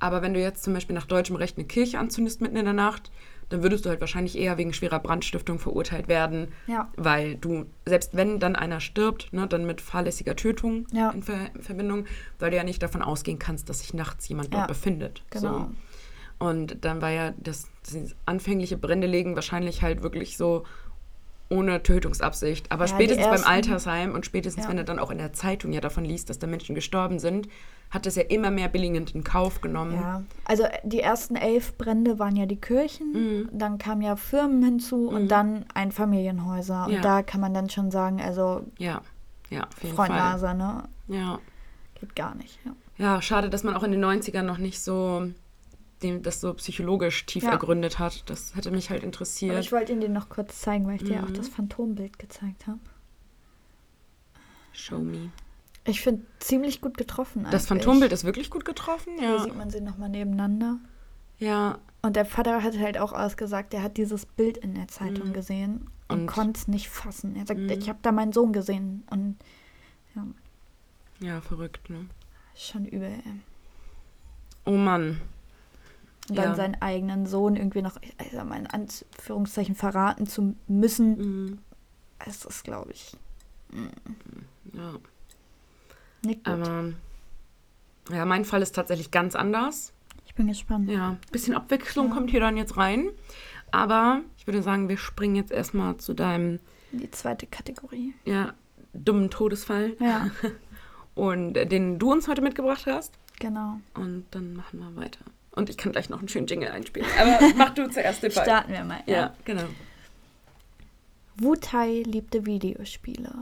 [0.00, 2.74] Aber wenn du jetzt zum Beispiel nach deutschem Recht eine Kirche anzündest mitten in der
[2.74, 3.10] Nacht,
[3.48, 6.92] dann würdest du halt wahrscheinlich eher wegen schwerer Brandstiftung verurteilt werden, Ja.
[6.96, 11.10] weil du, selbst wenn dann einer stirbt, ne, dann mit fahrlässiger Tötung Ja.
[11.10, 12.04] in, Ver in Verbindung,
[12.38, 15.22] weil du ja nicht davon ausgehen kannst, dass sich nachts jemand dort Ja, befindet.
[15.30, 15.58] genau.
[15.58, 15.70] So.
[16.46, 20.64] Und dann war ja das, das anfängliche Brändelegen wahrscheinlich halt wirklich so
[21.48, 22.70] ohne Tötungsabsicht.
[22.70, 26.04] Aber spätestens beim Altersheim und spätestens, wenn du dann auch in der Zeitung ja davon
[26.04, 27.48] liest, dass da Menschen gestorben sind,
[27.90, 29.94] hat das ja immer mehr billigend in Kauf genommen.
[29.94, 33.48] Ja, also äh, die ersten elf Brände waren ja die Kirchen, Mhm.
[33.52, 36.86] dann kamen ja Firmen hinzu und dann Einfamilienhäuser.
[36.86, 37.00] Und Ja.
[37.00, 39.00] da kann man dann schon sagen, also Ja,
[39.50, 40.18] ja, auf jeden Freund Fall.
[40.18, 40.84] Nase, ne?
[41.08, 41.38] Ja.
[42.00, 42.58] Geht gar nicht.
[42.64, 42.72] Ja.
[42.98, 45.30] ja, schade, dass man auch in den 90ern noch nicht so
[46.02, 47.50] dem, das so psychologisch tief Ja.
[47.52, 48.28] ergründet hat.
[48.30, 49.58] Das hätte mich halt Aber interessiert.
[49.58, 51.24] ich wollte Ihnen den noch kurz zeigen, weil ich dir Mhm.
[51.24, 52.78] auch das Phantombild gezeigt habe.
[54.72, 55.30] Show me.
[55.88, 57.44] Ich finde ziemlich gut getroffen.
[57.44, 57.66] Das eigentlich.
[57.84, 59.38] Phantombild ist wirklich gut getroffen, Hier ja.
[59.42, 60.78] sieht man sie nochmal nebeneinander.
[61.38, 65.28] Ja, Und der Vater hat halt auch ausgesagt, er hat dieses Bild in der Zeitung
[65.28, 65.32] Mhm.
[65.32, 67.34] gesehen und, Und- konnte es nicht fassen.
[67.36, 67.70] Er sagt, Mhm.
[67.70, 69.36] ich habe da meinen Sohn gesehen und
[70.14, 70.24] ja,
[71.20, 72.06] ja, verrückt, ne?
[72.54, 73.10] schon übel.
[73.10, 73.22] Ey.
[74.64, 75.20] Oh Mann.
[76.28, 76.54] Und dann Ja.
[76.54, 77.96] seinen eigenen Sohn irgendwie noch,
[78.32, 81.58] sag mal in Anführungszeichen, verraten zu müssen, Mhm.
[82.26, 83.16] es ist, glaube ich,
[84.72, 84.94] Ja.
[86.22, 86.52] Nicht gut.
[86.54, 86.84] Aber
[88.10, 89.92] ja, mein Fall ist tatsächlich ganz anders.
[90.26, 90.88] ich bin gespannt.
[90.90, 92.14] Ja, bisschen Abwechslung Ja.
[92.14, 93.10] kommt hier dann jetzt rein.
[93.70, 96.58] Aber ich würde sagen, wir springen jetzt erstmal zu deinem
[96.92, 98.14] Die zweite Kategorie.
[98.24, 98.54] ja,
[98.94, 100.30] dummen Todesfall, Ja,
[101.14, 103.12] und äh, den du uns heute mitgebracht hast.
[103.38, 103.80] genau.
[103.94, 105.20] Und dann machen wir weiter.
[105.52, 107.08] Und ich kann gleich noch einen schönen Jingle einspielen.
[107.20, 108.44] Aber mach du zuerst den Fall.
[108.44, 109.00] Starten wir mal.
[109.06, 109.64] Ja, genau.
[111.36, 113.32] Wu Tai liebte Videospiele.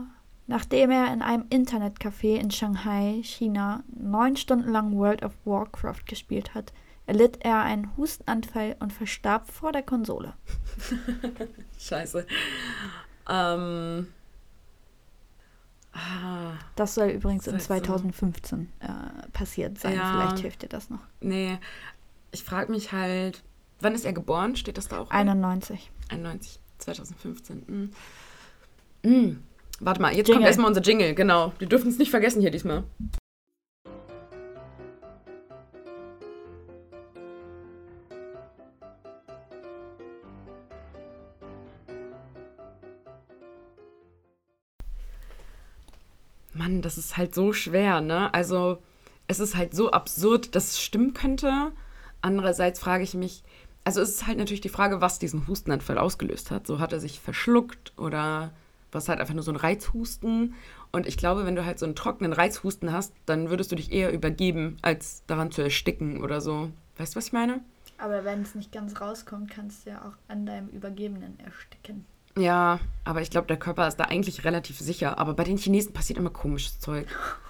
[0.47, 6.53] Nachdem er in einem Internetcafé in Shanghai, China, neun Stunden lang World of Warcraft gespielt
[6.55, 6.71] hat,
[7.05, 10.33] erlitt er einen Hustenanfall und verstarb vor der Konsole.
[11.79, 12.25] Scheiße.
[13.29, 14.07] Ähm.
[15.93, 17.67] Ah, Das soll übrigens in Das so.
[17.73, 18.87] 2015 äh,
[19.33, 19.95] passiert sein.
[19.95, 20.11] Ja.
[20.13, 21.01] Vielleicht hilft dir das noch.
[21.19, 21.57] nee.
[22.31, 23.41] Ich frage mich halt,
[23.79, 24.57] wann ist er geboren?
[24.57, 25.09] Steht das da auch?
[25.11, 25.89] 91.
[26.09, 27.91] 91, 2015.
[29.03, 29.09] Mm.
[29.09, 29.43] Mm.
[29.79, 30.35] Warte mal, jetzt Jingle.
[30.35, 31.53] kommt erstmal unser Jingle, genau.
[31.59, 32.83] Wir dürfen es nicht vergessen hier diesmal.
[46.53, 48.33] Mann, das ist halt so schwer, ne?
[48.33, 48.79] Also,
[49.27, 51.71] es ist halt so absurd, dass es stimmen könnte.
[52.21, 53.43] Andererseits frage ich mich,
[53.83, 56.65] also es ist halt natürlich die Frage, was diesen Hustenanfall ausgelöst hat.
[56.65, 58.51] So hat er sich verschluckt oder
[58.97, 60.55] was halt einfach nur so ein Reizhusten.
[60.91, 63.91] Und ich glaube, wenn du halt so einen trockenen Reizhusten hast, dann würdest du dich
[63.91, 66.71] eher übergeben, als daran zu ersticken oder so.
[66.97, 67.61] Weißt du, was ich meine?
[67.97, 72.05] Aber wenn es nicht ganz rauskommt, kannst du ja auch an deinem Übergebenen ersticken.
[72.37, 75.17] Ja, aber ich glaube, der Körper ist da eigentlich relativ sicher.
[75.17, 77.07] Aber bei den Chinesen passiert immer komisches Zeug.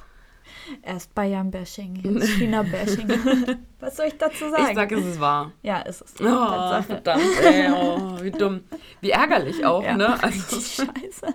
[0.82, 3.08] Erst Bayern-Bashing, jetzt China-Bashing.
[3.80, 4.66] Was soll ich dazu sagen?
[4.70, 5.52] Ich sage, es ist wahr.
[5.62, 6.14] ja, ist es.
[6.20, 8.62] Oh, verdammt, ey, oh, wie dumm.
[9.02, 10.18] Wie ärgerlich auch, Ja, ne?
[10.24, 11.34] Also, scheiße.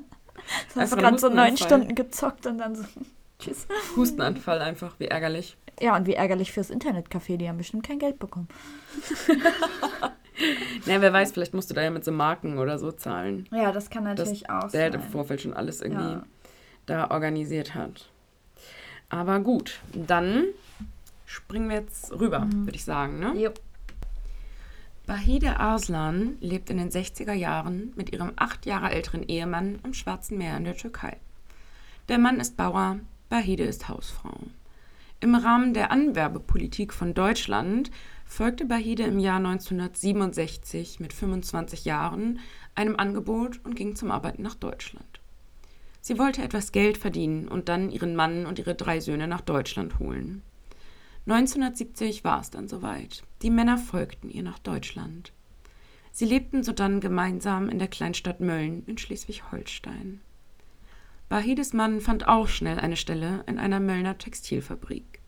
[0.75, 1.57] Du hast gerade so neun.
[1.57, 2.85] Stunden gezockt und dann so.
[3.39, 3.67] Tschüss.
[3.97, 5.57] Hustenanfall einfach, wie ärgerlich.
[5.81, 8.49] Ja, und wie ärgerlich fürs Internetcafé, die haben bestimmt kein Geld bekommen.
[10.87, 13.49] Na, wer weiß, vielleicht musst du da ja mit so Marken oder so zahlen.
[13.53, 15.11] Ja, das kann natürlich auch Der halt im sein.
[15.11, 16.23] Vorfeld schon alles irgendwie Ja.
[16.87, 18.11] da organisiert hat.
[19.13, 20.47] Aber gut, dann
[21.27, 22.65] springen wir jetzt rüber, Mhm.
[22.67, 23.21] würde ich sagen.
[23.21, 23.35] Ne?
[23.39, 23.61] Jupp.
[25.07, 30.39] Bahide Arslan lebt in den 60er Jahren mit ihrem acht Jahre älteren Ehemann am Schwarzen
[30.39, 31.19] Meer in der Türkei.
[32.09, 34.39] Der Mann ist Bauer, Bahide ist Hausfrau.
[35.21, 37.91] Im Rahmen der Anwerbepolitik von Deutschland
[38.25, 42.39] folgte Bahide im Jahr 1967 mit 25 Jahren
[42.75, 45.12] einem Angebot und ging zum Arbeiten nach Deutschland.
[46.03, 50.01] Sie wollte etwas Geld verdienen und dann ihren Mann und ihre drei Söhne nach Deutschland
[50.01, 50.43] holen.
[51.27, 53.23] 1970 war es dann soweit.
[53.43, 55.33] Die Männer folgten ihr nach Deutschland.
[56.11, 60.21] Sie lebten sodann gemeinsam in der Kleinstadt Mölln in Schleswig-Holstein.
[61.29, 65.21] Bahides Mann fand auch schnell eine Stelle in einer Möllner Textilfabrik.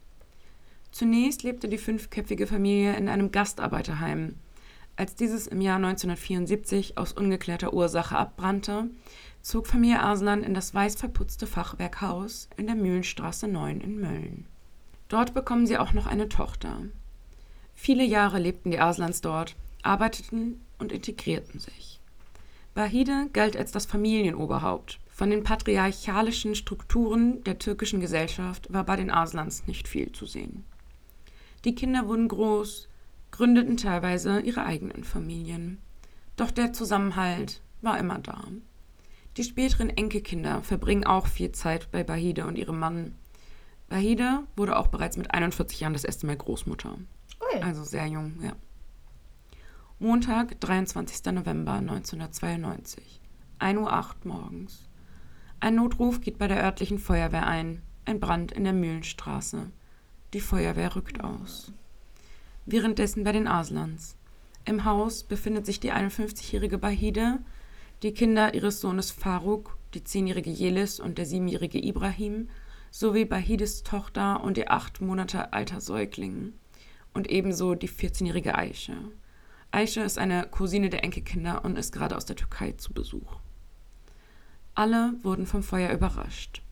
[0.90, 4.34] Zunächst lebte die fünfköpfige Familie in einem Gastarbeiterheim.
[4.96, 8.90] Als dieses im Jahr 1974 aus ungeklärter Ursache abbrannte,
[9.44, 14.46] zog Familie Arslan in das weiß verputzte Fachwerkhaus in der Mühlenstraße 9 in Mölln.
[15.08, 16.78] Dort bekommen sie auch noch eine Tochter.
[17.74, 22.00] Viele Jahre lebten die Aslans dort, arbeiteten und integrierten sich.
[22.72, 24.98] Bahide galt als das Familienoberhaupt.
[25.10, 30.64] Von den patriarchalischen Strukturen der türkischen Gesellschaft war bei den Aslans nicht viel zu sehen.
[31.66, 32.88] Die Kinder wurden groß,
[33.30, 35.78] gründeten teilweise ihre eigenen Familien.
[36.36, 38.44] Doch der Zusammenhalt war immer da.
[39.36, 43.14] Die späteren Enkelkinder verbringen auch viel Zeit bei Bahide und ihrem Mann.
[43.88, 46.96] Bahide wurde auch bereits mit 41 Jahren das erste Mal Großmutter.
[47.40, 47.62] Ui.
[47.62, 48.52] Also sehr jung, ja.
[49.98, 51.32] Montag, 23.
[51.32, 53.20] November 1992.
[53.58, 54.88] 1.08 Uhr morgens.
[55.60, 57.82] Ein Notruf geht bei der örtlichen Feuerwehr ein.
[58.04, 59.70] Ein Brand in der Mühlenstraße.
[60.32, 61.72] Die Feuerwehr rückt aus.
[62.66, 64.16] Währenddessen bei den Aslans.
[64.64, 67.38] Im Haus befindet sich die 51-jährige Bahide,
[68.02, 72.48] die Kinder ihres Sohnes Faruk, die 10-jährige Jelis und der 7-jährige Ibrahim,
[72.90, 76.52] sowie Bahides Tochter und ihr acht Monate alter Säugling
[77.12, 78.96] und ebenso die 14-jährige Aisha.
[79.70, 83.36] Aisha ist eine Cousine der Enkelkinder und ist gerade aus der Türkei zu Besuch.
[84.74, 86.62] Alle wurden vom Feuer überrascht.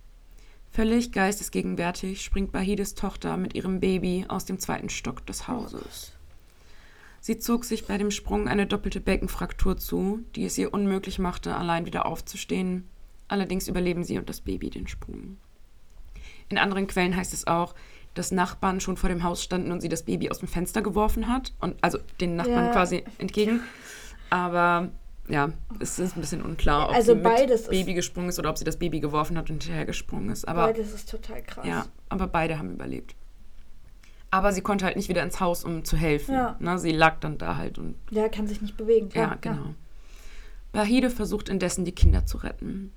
[0.71, 6.13] Völlig geistesgegenwärtig springt Bahides Tochter mit ihrem Baby aus dem zweiten Stock des Hauses.
[7.25, 11.55] Sie zog sich bei dem Sprung eine doppelte Beckenfraktur zu, die es ihr unmöglich machte,
[11.55, 12.89] allein wieder aufzustehen.
[13.29, 15.37] Allerdings überleben sie und das Baby den Sprung.
[16.49, 17.77] In anderen Quellen heißt es auch,
[18.15, 21.29] dass Nachbarn schon vor dem Haus standen und sie das Baby aus dem Fenster geworfen
[21.29, 21.55] hat.
[21.61, 22.73] Und also den Nachbarn Ja.
[22.73, 23.61] quasi entgegen.
[24.29, 24.89] Aber
[25.29, 28.51] ja, es ist ein bisschen unklar, ob Also sie mit ist- Baby gesprungen ist oder
[28.51, 30.49] ob sie das Baby geworfen hat und hinterher gesprungen ist.
[30.49, 31.65] Aber Beides ist total krass.
[31.65, 33.15] ja, aber beide haben überlebt.
[34.33, 36.35] Aber sie konnte halt nicht wieder ins Haus, um zu helfen.
[36.35, 36.57] Ja.
[36.59, 39.11] Ne, sie lag dann da halt und Der kann sich nicht bewegen.
[39.15, 39.39] ja, Klar.
[39.41, 39.75] genau.
[40.73, 42.93] Bahide versucht indessen, die Kinder zu retten.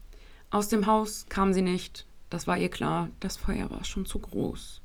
[0.50, 2.08] Aus dem Haus kam sie nicht.
[2.30, 3.10] Das war ihr klar.
[3.19, 4.82] Das Feuer war schon zu groß.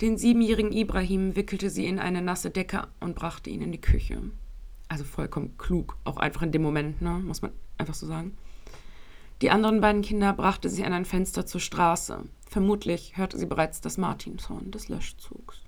[0.00, 4.22] Den siebenjährigen Ibrahim wickelte sie in eine nasse Decke und brachte ihn in die Küche.
[4.88, 7.10] Also vollkommen klug, auch einfach in dem Moment, ne?
[7.18, 8.36] muss man einfach so sagen.
[9.42, 12.24] Die anderen beiden Kinder brachte sie an ein Fenster zur Straße.
[12.48, 15.62] Vermutlich hörte sie bereits das Martinshorn des Löschzugs.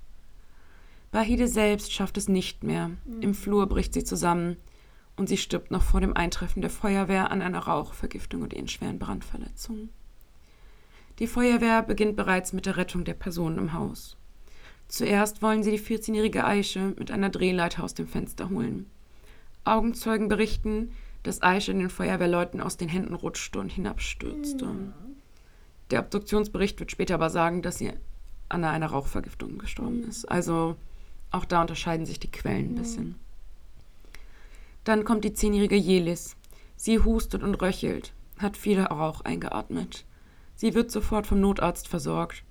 [1.11, 2.90] Bahide selbst schafft es nicht mehr.
[3.20, 4.57] Im Flur bricht sie zusammen
[5.16, 8.98] und sie stirbt noch vor dem Eintreffen der Feuerwehr an einer Rauchvergiftung und ihren schweren
[8.98, 9.90] Brandverletzungen.
[11.18, 14.16] Die Feuerwehr beginnt bereits mit der Rettung der Personen im Haus.
[14.87, 18.87] Zuerst wollen sie die 14-jährige Aische mit einer Drehleiter aus dem Fenster holen.
[19.64, 24.74] Augenzeugen berichten, dass Aische den Feuerwehrleuten aus den Händen rutschte und hinabstürzte.
[25.90, 27.92] Der Obduktionsbericht wird später aber sagen, dass sie
[28.48, 30.24] an einer Rauchvergiftung gestorben ist.
[30.26, 30.76] Also
[31.31, 33.16] auch da unterscheiden sich die Quellen ein bisschen.
[34.85, 36.37] Dann kommt die zehnjährige Jelis.
[36.76, 40.07] Sie hustet und röchelt, hat viel Rauch eingeatmet.
[40.54, 42.42] Sie wird sofort vom Notarzt versorgt.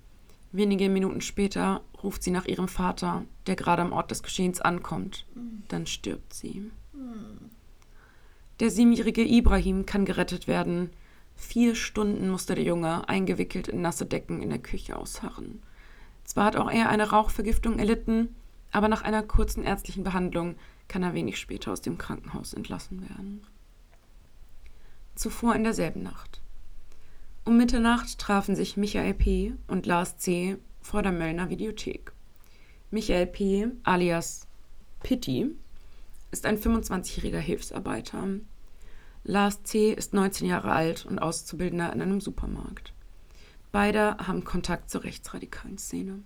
[0.52, 5.26] Wenige Minuten später ruft sie nach ihrem Vater, der gerade am Ort des Geschehens ankommt.
[5.68, 6.70] Dann stirbt sie.
[8.60, 10.90] Der siebenjährige Ibrahim kann gerettet werden.
[11.36, 15.62] Vier Stunden musste der Junge eingewickelt in nasse Decken in der Küche ausharren.
[16.24, 18.34] Zwar hat auch er eine Rauchvergiftung erlitten,
[18.72, 20.56] aber nach einer kurzen ärztlichen Behandlung
[20.88, 23.46] kann er wenig später aus dem Krankenhaus entlassen werden.
[25.14, 26.40] Zuvor in derselben Nacht.
[27.44, 29.54] Um Mitternacht trafen sich Michael P.
[29.68, 30.58] und Lars C.
[30.80, 32.12] vor der Möllner Videothek.
[32.90, 34.46] Michael P., alias
[35.00, 35.54] Pitti,
[36.30, 38.26] ist ein 25-jähriger Hilfsarbeiter.
[39.24, 39.92] Lars C.
[39.92, 42.92] ist 19 Jahre alt und Auszubildender in einem Supermarkt.
[43.72, 46.22] Beide haben Kontakt zur rechtsradikalen Szene.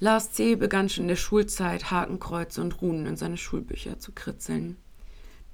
[0.00, 0.56] Lars C.
[0.56, 4.76] begann schon in der Schulzeit Hakenkreuze und Runen in seine Schulbücher zu kritzeln.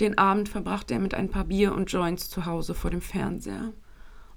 [0.00, 3.72] Den Abend verbrachte er mit ein paar Bier und Joints zu Hause vor dem Fernseher.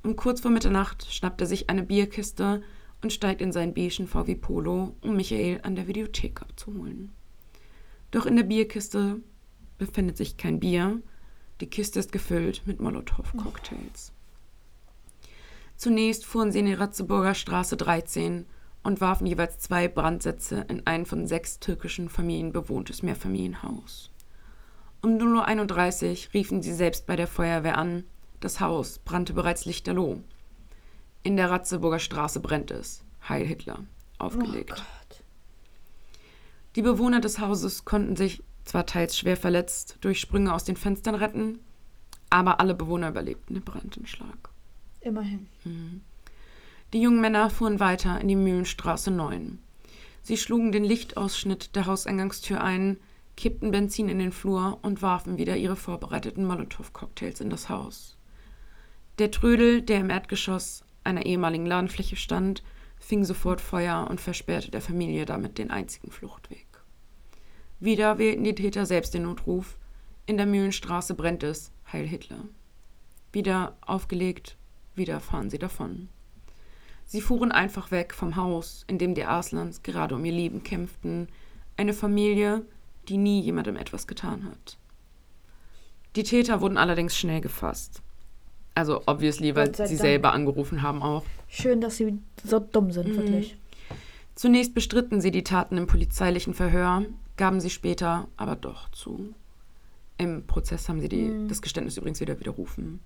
[0.03, 2.63] Um kurz vor Mitternacht schnappt er sich eine Bierkiste
[3.01, 7.11] und steigt in seinen beigen VW Polo, um Michael an der Videothek abzuholen.
[8.11, 9.21] Doch in der Bierkiste
[9.77, 11.01] befindet sich kein Bier.
[11.61, 14.11] Die Kiste ist gefüllt mit Molotow-Cocktails.
[15.77, 18.45] Zunächst fuhren sie in die Ratzeburger Straße 13
[18.83, 24.11] und warfen jeweils zwei Brandsätze in ein von sechs türkischen Familien bewohntes Mehrfamilienhaus.
[25.01, 28.03] Um 0.31 Uhr riefen sie selbst bei der Feuerwehr an.
[28.39, 30.21] Das Haus brannte bereits lichterloh.
[31.23, 33.03] In der Ratzeburger Straße brennt es.
[33.27, 33.79] Heil Hitler.
[34.17, 34.69] Aufgelegt.
[34.75, 34.83] Gott.
[36.75, 41.15] Die Bewohner des Hauses konnten sich zwar teils schwer verletzt durch Sprünge aus den Fenstern
[41.15, 41.59] retten,
[42.29, 44.49] aber alle Bewohner überlebten den Brandanschlag.
[45.01, 45.47] Immerhin.
[46.93, 49.59] Die jungen Männer fuhren weiter in die Mühlenstraße 9.
[50.23, 52.97] Sie schlugen den Lichtausschnitt der Hauseingangstür ein,
[53.35, 58.17] kippten Benzin in den Flur und warfen wieder ihre vorbereiteten Molotow-Cocktails in das Haus.
[59.19, 62.63] Der Trödel, der im Erdgeschoss einer ehemaligen Ladenfläche stand,
[63.01, 66.67] fing sofort Feuer und versperrte der Familie damit den einzigen Fluchtweg.
[67.79, 69.77] Wieder wählten die Täter selbst den Notruf.
[70.27, 71.71] In der Mühlenstraße brennt es.
[71.91, 72.45] Heil Hitler.
[73.33, 74.55] Wieder aufgelegt,
[74.95, 76.09] wieder fahren sie davon.
[77.05, 81.27] Sie fuhren einfach weg vom Haus, in dem die Arslans gerade um ihr Leben kämpften.
[81.75, 82.63] Eine Familie,
[83.09, 84.77] die nie jemandem etwas getan hat.
[86.15, 88.03] Die Täter wurden allerdings schnell gefasst.
[88.73, 91.23] Also obviously, weil sie selber angerufen haben auch.
[91.47, 93.57] Schön, dass sie so dumm sind, wirklich.
[94.35, 97.03] Zunächst bestritten sie die Taten im polizeilichen Verhör,
[97.37, 99.33] gaben sie später aber doch zu.
[100.17, 102.99] Im Prozess haben sie die, das Geständnis übrigens wieder widerrufen.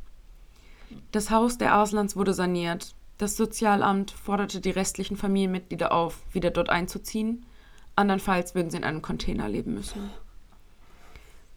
[1.11, 2.93] Das Haus der Arslans wurde saniert.
[3.17, 7.45] Das Sozialamt forderte die restlichen Familienmitglieder auf, wieder dort einzuziehen.
[7.95, 10.09] Andernfalls würden sie in einem Container leben müssen.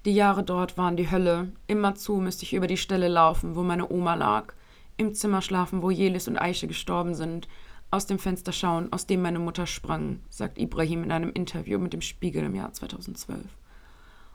[0.04, 1.52] Die Jahre dort waren die Hölle.
[1.66, 4.54] Immerzu müsste ich über die Stelle laufen, wo meine Oma lag,
[4.96, 7.48] im Zimmer schlafen, wo Jelis und Aische gestorben sind,
[7.90, 11.92] aus dem Fenster schauen, aus dem meine Mutter sprang, sagt Ibrahim in einem Interview mit
[11.92, 13.40] dem Spiegel im Jahr 2012.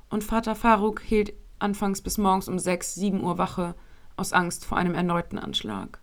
[0.10, 3.76] Und Vater Faruk hielt anfangs bis morgens um 6, 7 Uhr Wache,
[4.16, 6.00] aus Angst vor einem erneuten Anschlag.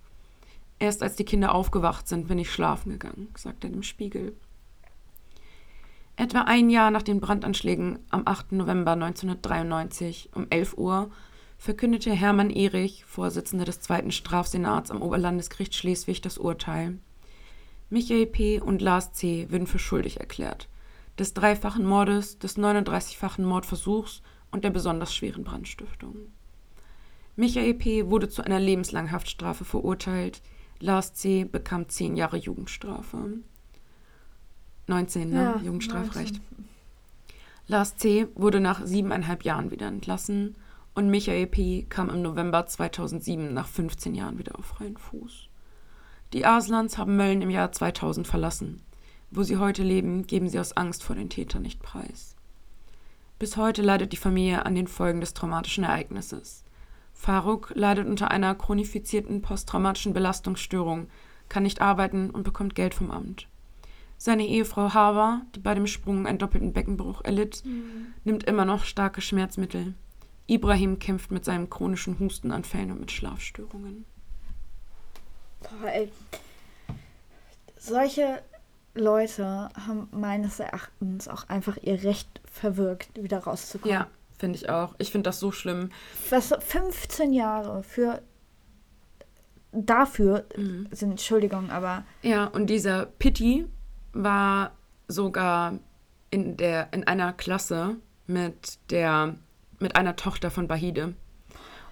[0.79, 4.35] Erst als die Kinder aufgewacht sind, bin ich schlafen gegangen, sagt er dem Spiegel.
[6.21, 8.53] Etwa ein Jahr nach den Brandanschlägen am 8.
[8.53, 11.11] November 1993 um 11 Uhr
[11.57, 16.99] verkündete Hermann Erich, Vorsitzender des Zweiten Strafsenats am Oberlandesgericht Schleswig, das Urteil.
[17.89, 18.61] Michael P.
[18.61, 19.47] und Lars C.
[19.49, 20.69] würden für schuldig erklärt.
[21.19, 26.17] Des dreifachen Mordes, des 39-fachen Mordversuchs und der besonders schweren Brandstiftung.
[27.35, 28.11] Michael P.
[28.11, 30.43] wurde zu einer lebenslangen Haftstrafe verurteilt.
[30.81, 31.45] Lars C.
[31.45, 33.39] bekam zehn Jahre Jugendstrafe.
[34.91, 35.37] 19, ne?
[35.37, 36.41] Ja, Jugendstrafrecht.
[37.67, 38.27] Lars C.
[38.35, 40.57] wurde nach siebeneinhalb Jahren wieder entlassen
[40.95, 41.87] und Michael P.
[41.89, 45.49] kam im November 2007 nach 15 Jahren wieder auf freien Fuß.
[46.33, 48.83] Die Aslans haben Mölln im Jahr 2000 verlassen.
[49.33, 52.35] wo sie heute leben, geben sie aus Angst vor den Tätern nicht preis.
[53.39, 56.65] Bis heute leidet die Familie an den Folgen des traumatischen Ereignisses.
[57.15, 61.07] Faruk leidet unter einer chronifizierten posttraumatischen Belastungsstörung,
[61.49, 63.47] kann nicht arbeiten und bekommt Geld vom Amt.
[64.23, 68.13] Seine Ehefrau Hava, die bei dem Sprung einen doppelten Beckenbruch erlitt, mhm.
[68.23, 69.95] nimmt immer noch starke Schmerzmittel.
[70.47, 74.05] Ibrahim kämpft mit seinen chronischen Hustenanfällen und mit Schlafstörungen.
[75.63, 76.13] Boah, ey.
[77.79, 78.43] Solche
[78.95, 83.95] Leute haben meines Erachtens auch einfach ihr Recht verwirkt, wieder rauszukommen.
[83.95, 84.07] Ja,
[84.39, 84.95] finde ich auch.
[84.99, 85.89] Ich finde das so schlimm.
[86.29, 88.21] Was 15 Jahre für
[89.73, 90.89] dafür mhm.
[90.91, 93.65] sind Entschuldigung, aber ja und dieser Pitti
[94.13, 94.73] war
[95.09, 95.79] sogar
[96.31, 97.97] in der in einer Klasse
[98.27, 99.35] mit der
[99.79, 101.15] mit einer Tochter von Bahide.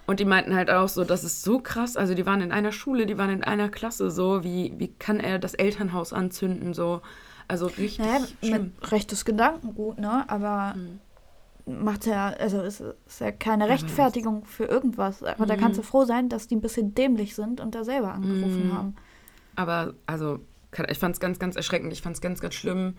[0.09, 1.95] Und die meinten halt auch so, das ist so krass.
[1.95, 4.43] Also die waren in einer Schule, die waren in einer Klasse so.
[4.43, 6.73] Wie, wie kann er das Elternhaus anzünden?
[6.73, 7.01] So.
[7.47, 8.73] Also richtig naja, schlimm.
[8.79, 10.27] Mit rechtes Gedankengut, ne?
[10.27, 11.83] Aber mhm.
[11.83, 15.21] macht ja, also ist, ist ja keine Rechtfertigung für irgendwas.
[15.21, 15.49] Aber mhm.
[15.49, 18.69] da kannst du froh sein, dass die ein bisschen dämlich sind und da selber angerufen
[18.69, 18.73] mhm.
[18.73, 18.95] haben.
[19.55, 20.39] Aber also,
[20.89, 21.93] ich fand es ganz, ganz erschreckend.
[21.93, 22.95] Ich fand es ganz, ganz schlimm.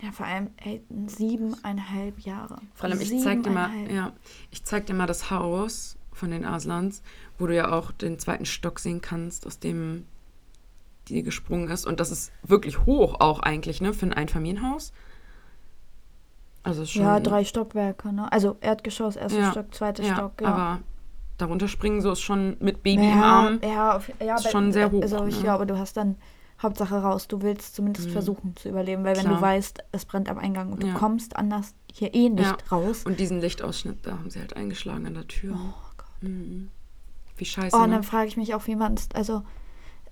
[0.00, 2.58] Ja, vor allem ey, siebeneinhalb Jahre.
[2.74, 4.12] Vor allem, ich zeig dir mal, ja,
[4.50, 7.02] ich zeig dir mal das Haus von den Aslans,
[7.38, 10.06] wo du ja auch den zweiten Stock sehen kannst, aus dem
[11.08, 11.86] die gesprungen ist.
[11.86, 14.92] Und das ist wirklich hoch auch eigentlich, ne, für ein Einfamilienhaus.
[16.62, 18.30] Also schon, ja, drei Stockwerke, ne?
[18.30, 20.48] Also Erdgeschoss, erster ja, Stock, zweiter ja, Stock, ja.
[20.48, 20.80] Aber
[21.38, 23.60] darunter springen so ist schon mit Baby ja, im Arm.
[23.62, 25.02] Ja, auf, ja ist schon sehr hoch.
[25.02, 25.42] Also ich ne?
[25.42, 26.16] glaube, du hast dann
[26.62, 27.28] Hauptsache raus.
[27.28, 28.12] Du willst zumindest mhm.
[28.12, 29.36] versuchen zu überleben, weil wenn Klar.
[29.36, 33.04] du weißt, es brennt am Eingang und du kommst anders hier eh nicht raus.
[33.04, 35.56] Und diesen Lichtausschnitt, da haben sie halt eingeschlagen an der Tür.
[35.56, 35.90] Oh.
[36.20, 36.68] Mhm.
[37.36, 37.76] Wie scheiße.
[37.76, 38.06] Oh, und dann ne?
[38.06, 39.42] frage ich mich auch, wie man es, also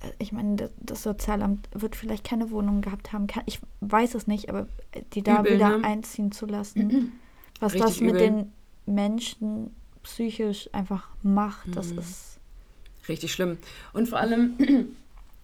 [0.00, 3.26] äh, ich meine, das Sozialamt wird vielleicht keine Wohnung gehabt haben.
[3.46, 4.66] ich weiß es nicht, aber
[5.12, 5.84] die da übel, wieder ne?
[5.84, 7.12] einziehen zu lassen, mhm.
[7.60, 8.20] was Richtig das mit übel.
[8.20, 8.52] den
[8.86, 11.98] Menschen psychisch einfach macht, das mhm.
[11.98, 12.38] ist
[13.08, 13.58] richtig schlimm.
[13.92, 14.56] Und vor allem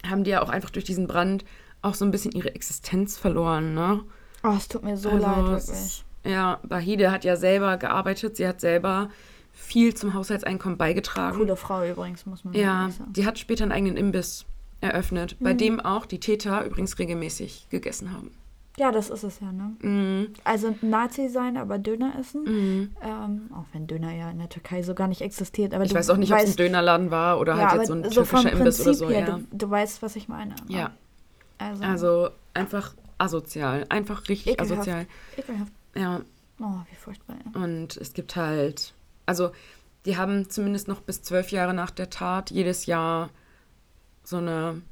[0.08, 1.44] haben die ja auch einfach durch diesen Brand
[1.82, 4.00] auch so ein bisschen ihre Existenz verloren, ne?
[4.42, 6.04] Oh, es tut mir so also, leid, wirklich.
[6.24, 9.10] Ja, Bahide hat ja selber gearbeitet, sie hat selber
[9.52, 11.36] viel zum Haushaltseinkommen beigetragen.
[11.36, 12.94] Coole Frau übrigens, muss man ja, sagen.
[12.98, 14.46] Ja, die hat später einen eigenen Imbiss
[14.80, 15.44] eröffnet, mhm.
[15.44, 18.30] bei dem auch die Täter übrigens regelmäßig gegessen haben.
[18.76, 19.76] Ja, das ist es ja, ne?
[19.80, 20.34] Mhm.
[20.42, 22.42] Also Nazi sein, aber Döner essen.
[22.44, 22.96] Mhm.
[23.02, 25.74] Ähm, auch wenn Döner ja in der Türkei so gar nicht existiert.
[25.74, 27.94] Aber ich weiß auch nicht, ob es ein Dönerladen war oder ja, halt jetzt so
[27.94, 29.10] ein türkischer so Imbiss oder so.
[29.10, 29.38] Ja.
[29.38, 30.54] Du, du, weißt, was ich meine.
[30.54, 30.56] Ne?
[30.68, 30.90] Ja.
[31.58, 33.86] Also, also einfach asozial.
[33.90, 34.72] Einfach richtig ekelhaft.
[34.72, 35.06] asozial.
[35.36, 35.72] Ekelhaft.
[35.94, 36.20] Ja.
[36.60, 37.36] Oh, wie furchtbar.
[37.44, 37.62] Ja.
[37.62, 38.92] Und es gibt halt
[39.26, 39.52] also
[40.04, 43.30] die haben zumindest noch bis zwölf Jahre nach der Tat jedes Jahr
[44.22, 44.82] so eine,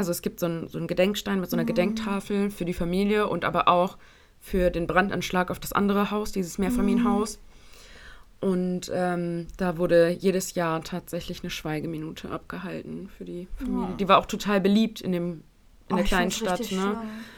[0.00, 1.68] also es gibt so, ein, so einen Gedenkstein mit so einer mhm.
[1.68, 3.98] Gedenktafel für die Familie und aber auch
[4.40, 7.36] für den Brandanschlag auf das andere Haus, dieses Mehrfamilienhaus.
[7.36, 8.48] Mhm.
[8.48, 13.88] Und ähm, da wurde jedes Jahr tatsächlich eine Schweigeminute abgehalten für die Familie.
[13.90, 13.96] Ja.
[13.98, 15.42] Die war auch total beliebt in, dem,
[15.88, 16.72] in oh, der kleinen Stadt.
[16.72, 16.96] Ne?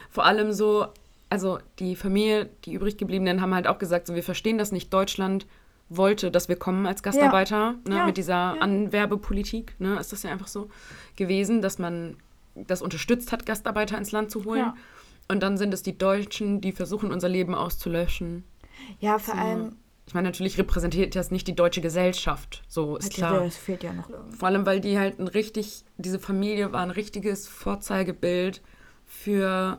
[0.08, 0.86] Vor allem so,
[1.30, 4.94] also die Familie, die übrig gebliebenen haben halt auch gesagt, so wir verstehen das nicht.
[4.94, 5.48] Deutschland
[5.88, 7.56] wollte, dass wir kommen als Gastarbeiter.
[7.56, 7.74] Ja.
[7.88, 8.06] Ne, ja.
[8.06, 8.62] Mit dieser.
[8.62, 10.70] Anwerbepolitik ne, ist das ja einfach so
[11.16, 12.16] gewesen, dass man
[12.54, 14.72] das unterstützt hat, Gastarbeiter ins Land zu holen.
[15.28, 18.44] Und dann sind es die Deutschen, die versuchen, unser Leben auszulöschen.
[19.00, 19.40] Ja, vor so.
[19.40, 19.76] allem.
[20.06, 22.64] Ich meine, natürlich repräsentiert das nicht die deutsche Gesellschaft.
[22.68, 23.44] So ist klar.
[23.44, 24.36] Das fehlt ja noch irgendwie.
[24.36, 28.62] Vor allem, weil die halt ein richtig, diese Familie war ein richtiges Vorzeigebild
[29.06, 29.78] für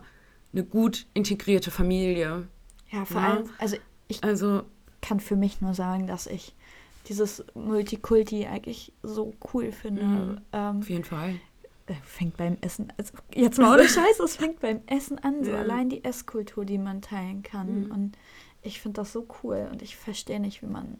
[0.52, 2.48] eine gut integrierte Familie.
[2.90, 3.76] Ja, vor allem, also
[4.08, 4.24] ich.
[4.24, 4.62] Also,
[5.02, 6.54] kann für mich nur sagen, dass ich
[7.08, 10.02] dieses Multikulti eigentlich so cool finde.
[10.02, 11.34] Mhm, ähm, auf jeden Fall.
[11.86, 15.50] Äh, fängt beim Essen, also jetzt mal ohne Scheiß, es fängt beim Essen an, so
[15.50, 15.58] ja.
[15.58, 17.84] allein die Esskultur, die man teilen kann.
[17.84, 17.90] Mhm.
[17.90, 18.18] Und
[18.62, 20.96] ich finde das so cool und ich verstehe nicht, wie man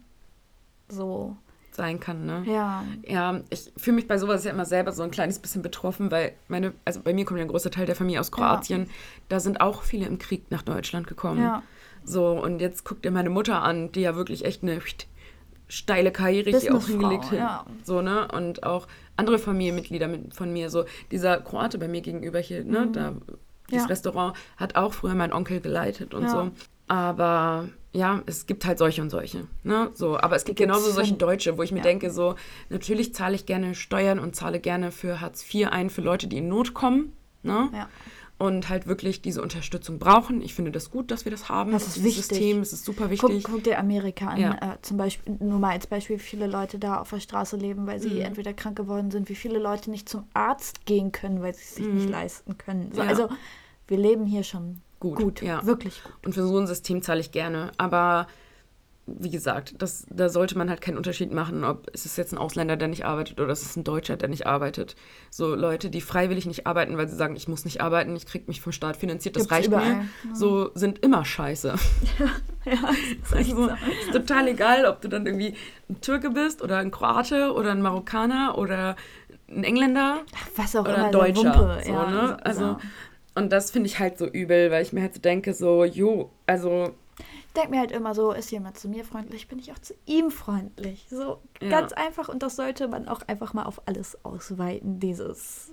[0.91, 1.37] so
[1.73, 2.45] sein kann, ne?
[2.47, 2.85] Ja.
[3.03, 6.35] Ja, ich fühle mich bei sowas ja immer selber so ein kleines bisschen betroffen, weil
[6.49, 8.83] meine, also bei mir kommt ja ein großer Teil der Familie aus Kroatien.
[8.83, 8.91] Ja.
[9.29, 11.41] Da sind auch viele im Krieg nach Deutschland gekommen.
[11.41, 11.63] Ja.
[12.05, 14.81] So, und jetzt guckt ihr meine Mutter an, die ja wirklich echt eine
[15.75, 17.39] steile Karriere hier auch hingelegt hat.
[17.39, 17.67] Ja.
[17.83, 18.29] So, ne?
[18.33, 22.87] Und auch andere Familienmitglieder mit, von mir, so dieser Kroate bei mir gegenüber hier, ne?
[22.87, 22.93] Mhm.
[22.93, 23.13] Da,
[23.71, 23.89] dieses ja.
[23.89, 26.29] Restaurant hat auch früher mein Onkel geleitet und ja.
[26.29, 26.51] so.
[26.87, 29.47] Aber ja, es gibt halt solche und solche.
[29.63, 29.91] Ne?
[29.95, 32.35] So, aber es gibt genauso solche Deutsche, wo ich mir denke, so,
[32.69, 36.39] natürlich zahle ich gerne Steuern und zahle gerne für Hartz IV ein für Leute, die
[36.39, 37.13] in Not kommen.
[37.43, 37.71] Ne?
[37.73, 37.89] Ja
[38.37, 40.43] und halt wirklich diese Unterstützung brauchen.
[40.43, 41.73] Ich finde das gut, dass wir das haben.
[41.73, 42.27] Das ist wichtig.
[42.27, 43.45] System, es ist super wichtig.
[43.45, 44.55] Guck, guck dir Amerika an, ja.
[44.55, 47.87] äh, zum Beispiel, nur mal als Beispiel, wie viele Leute da auf der Straße leben,
[47.87, 48.21] weil sie mhm.
[48.23, 51.75] entweder krank geworden sind, wie viele Leute nicht zum Arzt gehen können, weil sie es
[51.77, 51.95] sich mhm.
[51.95, 52.91] nicht leisten können.
[52.93, 53.09] So, ja.
[53.09, 53.29] Also
[53.87, 55.65] Wir leben hier schon Gut, gut, ja.
[55.67, 56.15] wirklich gut.
[56.25, 57.73] Und für so ein System zahle ich gerne.
[57.77, 58.27] Aber
[59.07, 62.39] wie gesagt, das, da sollte man halt keinen Unterschied machen, ob es ist jetzt ein
[62.39, 64.97] Ausländer, der nicht arbeitet oder es ist ein Deutscher, der nicht arbeitet.
[65.31, 68.49] So Leute, die freiwillig nicht arbeiten, weil sie sagen, ich muss nicht arbeiten, ich krieg
[68.49, 70.35] mich vom Staat finanziert, das Gibt's reicht überall, mir.
[70.35, 71.75] So sind immer scheiße.
[72.67, 72.73] Ja,
[73.23, 73.71] ist echt Also, so.
[74.01, 75.53] ist total egal, ob du dann irgendwie
[75.91, 78.97] ein Türke bist oder ein Kroate oder ein Marokkaner oder
[79.51, 80.23] ein Engländer
[80.57, 81.81] Was auch oder immer, Deutscher.
[81.85, 82.27] So, ja, ne?
[82.29, 82.79] so- Also, so.
[83.35, 86.31] und das finde ich halt so übel, weil ich mir halt so denke, so, jo,
[86.47, 86.95] also
[87.57, 90.31] denke mir halt immer so, ist jemand zu mir freundlich, bin ich auch zu ihm
[90.31, 91.07] freundlich.
[91.11, 91.69] So Ja.
[91.69, 95.71] ganz einfach und das sollte man auch einfach mal auf alles ausweiten, dieses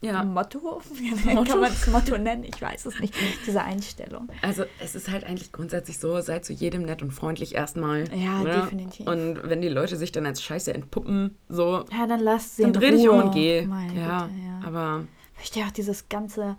[0.00, 0.22] ja.
[0.22, 0.58] Motto.
[1.24, 1.44] Motto?
[1.50, 2.44] Kann man es Motto nennen?
[2.44, 3.14] Ich weiß es nicht.
[3.46, 4.28] Diese Einstellung.
[4.42, 8.04] Also es ist halt eigentlich grundsätzlich so, sei zu jedem nett und freundlich erstmal.
[8.16, 8.52] Ja, ne?
[8.62, 9.06] definitiv.
[9.08, 12.74] Und wenn die Leute sich dann als Scheiße entpuppen, so, Ja, dann lass sie dann
[12.74, 13.62] dreh dich um und geh.
[13.62, 14.60] Meine ja, Güte, ja.
[14.68, 16.56] aber Ich verstehe auch dieses ganze,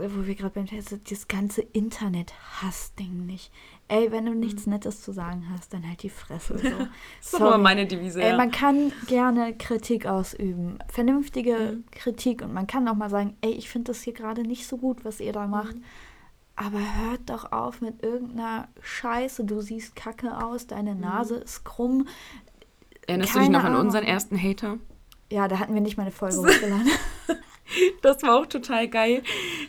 [0.00, 3.52] wo wir gerade beim Thema sind, dieses ganze Internet-Hass-Ding nicht.
[3.88, 6.58] Ey, wenn du nichts Nettes zu sagen hast, dann halt die Fresse.
[6.58, 6.68] So.
[6.68, 8.22] das ist immer meine Devise.
[8.22, 8.36] Ey, ja.
[8.36, 10.78] man kann gerne Kritik ausüben.
[10.88, 11.84] Vernünftige Mhm.
[11.90, 12.42] Kritik.
[12.42, 15.04] Und man kann auch mal sagen, ey, ich finde das hier gerade nicht so gut,
[15.04, 15.76] was ihr da macht.
[15.76, 15.84] Mhm.
[16.56, 19.44] Aber hört doch auf mit irgendeiner Scheiße.
[19.44, 20.68] Du siehst kacke aus, Mhm.
[20.68, 22.06] deine Nase ist krumm.
[23.06, 24.78] Erinnerst du dich keine noch an unseren ersten Hater?
[25.30, 26.88] Ja, da hatten wir nicht mal eine Folge hochgeladen.
[28.02, 29.22] Das war auch total geil.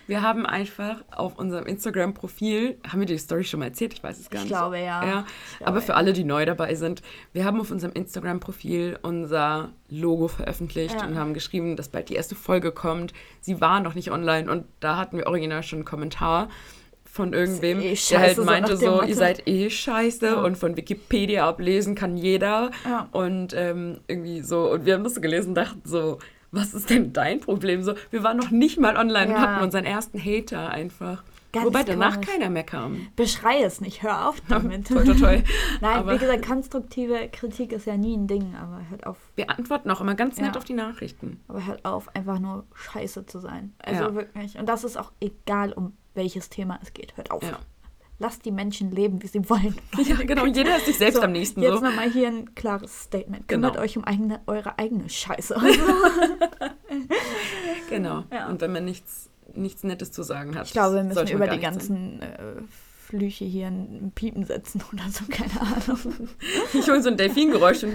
[0.08, 3.94] Wir haben einfach auf unserem Instagram-Profil, haben wir die Story schon mal erzählt?
[3.94, 4.52] Ich weiß es gar Ich nicht.
[4.58, 5.04] glaube, ja.
[5.06, 5.26] ja.
[5.52, 5.96] Ich glaube, Aber für ja.
[5.98, 7.02] alle, die neu dabei sind,
[7.34, 11.06] wir haben auf unserem Instagram-Profil unser Logo veröffentlicht Ja.
[11.08, 13.14] und haben geschrieben, dass bald die erste Folge kommt.
[13.40, 16.50] Sie war noch nicht online und da hatten wir original schon einen Kommentar
[17.06, 19.06] von irgendwem, eh der halt so meinte so, Motto.
[19.08, 22.72] ihr seid eh scheiße und von Wikipedia ablesen kann jeder.
[22.84, 23.08] Ja.
[23.14, 26.20] Und ähm, irgendwie so, und wir haben das so gelesen und dachten so,
[26.52, 27.84] was ist denn dein Problem?
[27.84, 29.42] So, wir waren noch nicht mal online und Ja.
[29.42, 31.24] hatten unseren ersten Hater einfach.
[31.52, 32.28] Ganz Wobei danach komisch.
[32.30, 33.08] keiner mehr kam.
[33.16, 34.88] Beschrei es nicht, hör auf damit.
[34.90, 35.42] Toi, toi, toi.
[35.80, 39.50] Nein, Aber- wie gesagt, konstruktive Kritik ist ja nie ein Ding, aber hört auf, Wir
[39.50, 40.58] antworten auch immer ganz nett Ja.
[40.58, 41.40] auf die Nachrichten.
[41.48, 43.74] aber hört auf, einfach nur scheiße zu sein.
[43.80, 44.16] Also Ja.
[44.16, 44.58] wirklich.
[44.60, 47.16] Und das ist auch egal, um welches Thema es geht.
[47.16, 47.42] Hört auf.
[47.44, 47.58] Ja.
[48.18, 49.76] Lasst die Menschen leben, wie sie wollen.
[49.98, 50.46] Ja, genau.
[50.46, 51.62] Jeder ist sich selbst So, am nächsten.
[51.62, 51.84] Jetzt So.
[51.84, 53.48] nochmal hier ein klares Statement.
[53.48, 53.84] Kümmert Genau.
[53.84, 55.56] euch um eigene, eure eigene Scheiße.
[57.90, 58.24] Genau.
[58.32, 58.48] Ja.
[58.48, 60.68] Und wenn man nichts, nichts Nettes zu sagen hat.
[60.68, 62.38] Ich glaube, wir müssen über die ganzen äh,
[63.06, 66.30] Flüche hier ein Piepen setzen oder so, keine Ahnung.
[66.74, 67.94] Ich hole so ein Delfingeräusch und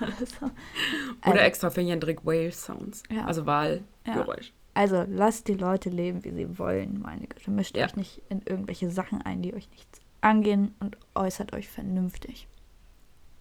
[0.00, 0.46] oder so.
[0.46, 0.52] Oder
[1.22, 3.02] Also- extra für Jendrik Whale Sounds.
[3.10, 3.24] Ja.
[3.24, 4.52] Also Wahlgeräusch.
[4.74, 7.50] Also lasst die Leute leben, wie sie wollen, meine Güte.
[7.50, 7.84] Mischt Ja.
[7.86, 12.46] euch nicht in irgendwelche Sachen ein, die euch nichts angehen und äußert euch vernünftig.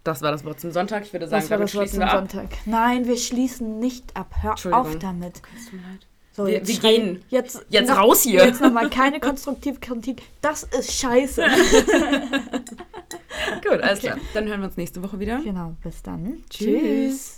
[0.03, 1.03] Das war das Wort zum Sonntag.
[1.03, 2.09] Ich würde sagen, Das war das Wort schließen zum.
[2.29, 2.49] Sonntag.
[2.65, 4.33] Nein, wir schließen nicht ab.
[4.41, 5.41] Hör auf damit.
[5.55, 6.07] Es tut mir leid.
[6.33, 7.21] So, Wir- jetzt wir gehen.
[7.29, 8.43] Jetzt, Jetzt noch- raus hier.
[8.45, 10.23] Jetzt nochmal keine konstruktive Kritik.
[10.41, 11.43] Das ist scheiße.
[13.63, 14.17] Gut, alles klar.
[14.33, 15.39] Dann hören wir uns nächste Woche wieder.
[15.41, 16.43] genau, bis dann.
[16.49, 17.37] Tschüss.